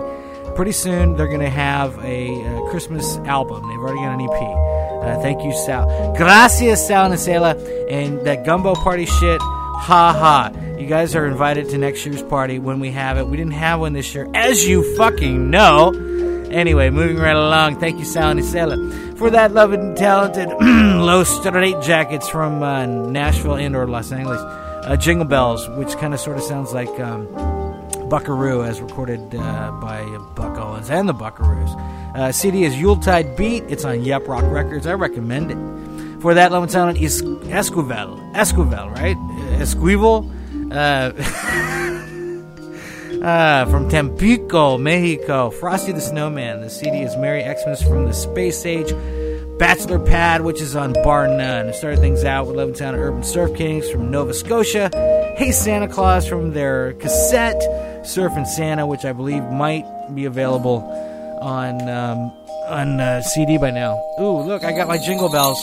Pretty 0.56 0.74
soon, 0.74 1.16
they're 1.16 1.28
going 1.28 1.40
to 1.40 1.50
have 1.50 1.98
a, 2.04 2.30
uh 2.46 2.70
Christmas 2.70 3.18
album. 3.26 3.68
They've 3.68 3.80
already 3.80 4.02
got 4.02 4.20
an 4.20 4.22
EP. 4.22 4.93
Thank 5.22 5.44
you, 5.44 5.54
Sal. 5.66 6.14
Gracias, 6.16 6.88
Sal 6.88 7.06
and 7.06 7.14
Isela. 7.14 7.56
And 7.90 8.22
that 8.26 8.46
gumbo 8.46 8.76
party 8.76 9.06
shit, 9.06 9.42
ha 9.42 10.14
ha. 10.14 10.52
You 10.78 10.88
guys 10.88 11.16
are 11.16 11.26
invited 11.26 11.70
to 11.70 11.78
next 11.78 12.06
year's 12.06 12.24
party 12.24 12.60
when 12.60 12.80
we 12.80 12.92
have 12.92 13.18
it. 13.18 13.28
We 13.28 13.38
didn't 13.38 13.54
have 13.54 13.80
one 13.80 13.94
this 13.94 14.14
year, 14.14 14.28
as 14.34 14.68
you 14.68 14.96
fucking 14.98 15.50
know. 15.50 15.92
Anyway, 16.52 16.90
moving 16.90 17.18
right 17.18 17.36
along. 17.36 17.80
Thank 17.80 18.00
you, 18.00 18.06
Sal 18.06 18.30
and 18.32 18.40
Isela, 18.40 19.18
for 19.18 19.30
that 19.30 19.54
loved 19.54 19.74
and 19.74 19.98
talented 19.98 20.50
Los 20.62 21.40
Straitjackets 21.40 22.30
from 22.30 22.62
uh, 22.62 22.86
Nashville 22.86 23.56
and 23.56 23.76
or 23.76 23.88
Los 23.88 24.12
Angeles. 24.12 24.40
Uh, 24.42 24.98
Jingle 24.98 25.26
Bells, 25.26 25.68
which 25.70 25.96
kind 25.98 26.14
of 26.14 26.20
sort 26.20 26.38
of 26.38 26.44
sounds 26.44 26.74
like 26.74 26.90
um, 27.00 27.28
Buckaroo, 28.10 28.64
as 28.64 28.82
recorded 28.82 29.36
uh, 29.36 29.72
by 29.82 30.04
Buck 30.36 30.58
Owens 30.58 30.90
and 30.90 31.08
the 31.10 31.14
Buckaroos. 31.14 31.76
Uh, 32.16 32.32
CD 32.32 32.64
is 32.64 32.76
Yuletide 32.80 33.36
Beat. 33.36 33.64
It's 33.68 33.86
on 33.86 34.04
Yep 34.04 34.28
Roc 34.28 34.44
Records. 34.46 34.86
I 34.86 34.94
recommend 34.94 35.52
it. 35.52 36.22
For 36.22 36.34
that, 36.34 36.54
and 36.54 36.70
talent 36.70 37.02
is 37.02 37.22
Esquivel. 37.22 38.34
Esquivel, 38.34 38.92
right? 38.96 39.18
Esquivel. 39.60 40.32
Uh, 40.72 41.12
uh, 43.26 43.66
from 43.66 43.90
Tampico, 43.90 44.78
Mexico. 44.78 45.50
Frosty 45.50 45.92
the 45.92 46.00
Snowman. 46.02 46.62
The 46.62 46.70
CD 46.70 47.02
is 47.02 47.16
Merry 47.18 47.42
Xmas 47.42 47.82
from 47.84 48.06
the 48.06 48.14
Space 48.14 48.66
Age. 48.66 48.94
Bachelor 49.58 50.00
Pad, 50.00 50.42
which 50.42 50.62
is 50.62 50.76
on 50.76 50.94
Bar 50.94 51.28
None. 51.28 51.68
It 51.68 51.76
started 51.76 52.00
things 52.00 52.24
out 52.24 52.48
with 52.48 52.56
Levittown 52.56 52.96
Urban 52.96 53.24
Surf 53.24 53.56
Kings 53.56 53.90
from 53.90 54.10
Nova 54.10 54.34
Scotia. 54.34 54.90
Hey 55.38 55.52
Santa 55.52 55.88
Claus 55.88 56.28
from 56.28 56.54
their 56.54 56.94
cassette. 56.94 57.62
Surfing 58.04 58.46
Santa, 58.48 58.86
which 58.86 59.06
I 59.06 59.14
believe 59.14 59.44
might 59.52 59.86
be 60.14 60.26
available 60.26 60.84
on 61.42 61.90
um, 61.90 62.32
on 62.68 63.00
uh, 63.00 63.22
CD 63.22 63.58
by 63.58 63.72
now. 63.72 64.00
Ooh, 64.20 64.42
look, 64.42 64.64
I 64.64 64.72
got 64.72 64.88
my 64.88 64.98
jingle 64.98 65.30
bells. 65.32 65.58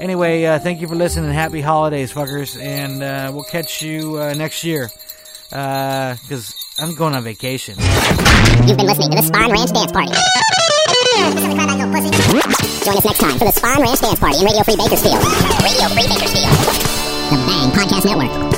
Anyway, 0.00 0.44
uh, 0.44 0.58
thank 0.58 0.80
you 0.80 0.88
for 0.88 0.94
listening. 0.94 1.30
Happy 1.32 1.60
holidays, 1.60 2.12
fuckers, 2.12 2.60
and 2.60 3.02
uh, 3.02 3.30
we'll 3.32 3.44
catch 3.44 3.80
you 3.82 4.18
uh, 4.18 4.34
next 4.34 4.64
year. 4.64 4.90
Because 5.50 6.52
I'm 6.78 6.94
going 6.96 7.14
on 7.14 7.22
vacation. 7.22 7.76
You've 8.66 8.76
been 8.76 8.86
listening 8.86 9.10
to 9.10 9.16
the 9.16 9.22
Spawn 9.22 9.52
Ranch 9.52 9.72
Dance 9.72 9.92
Party. 9.92 10.12
Join 12.84 12.96
us 12.98 13.04
next 13.04 13.18
time 13.18 13.38
for 13.38 13.44
the 13.44 13.52
Spawn 13.52 13.80
Ranch 13.80 14.00
Dance 14.00 14.18
Party 14.18 14.38
in 14.40 14.44
Radio 14.44 14.62
Free 14.64 14.76
Bakersfield. 14.76 15.22
Radio 15.62 15.88
Free 15.94 16.08
Bakersfield. 16.08 16.50
The 17.30 17.38
Bang 17.46 17.70
Podcast 17.70 18.04
Network. 18.04 18.53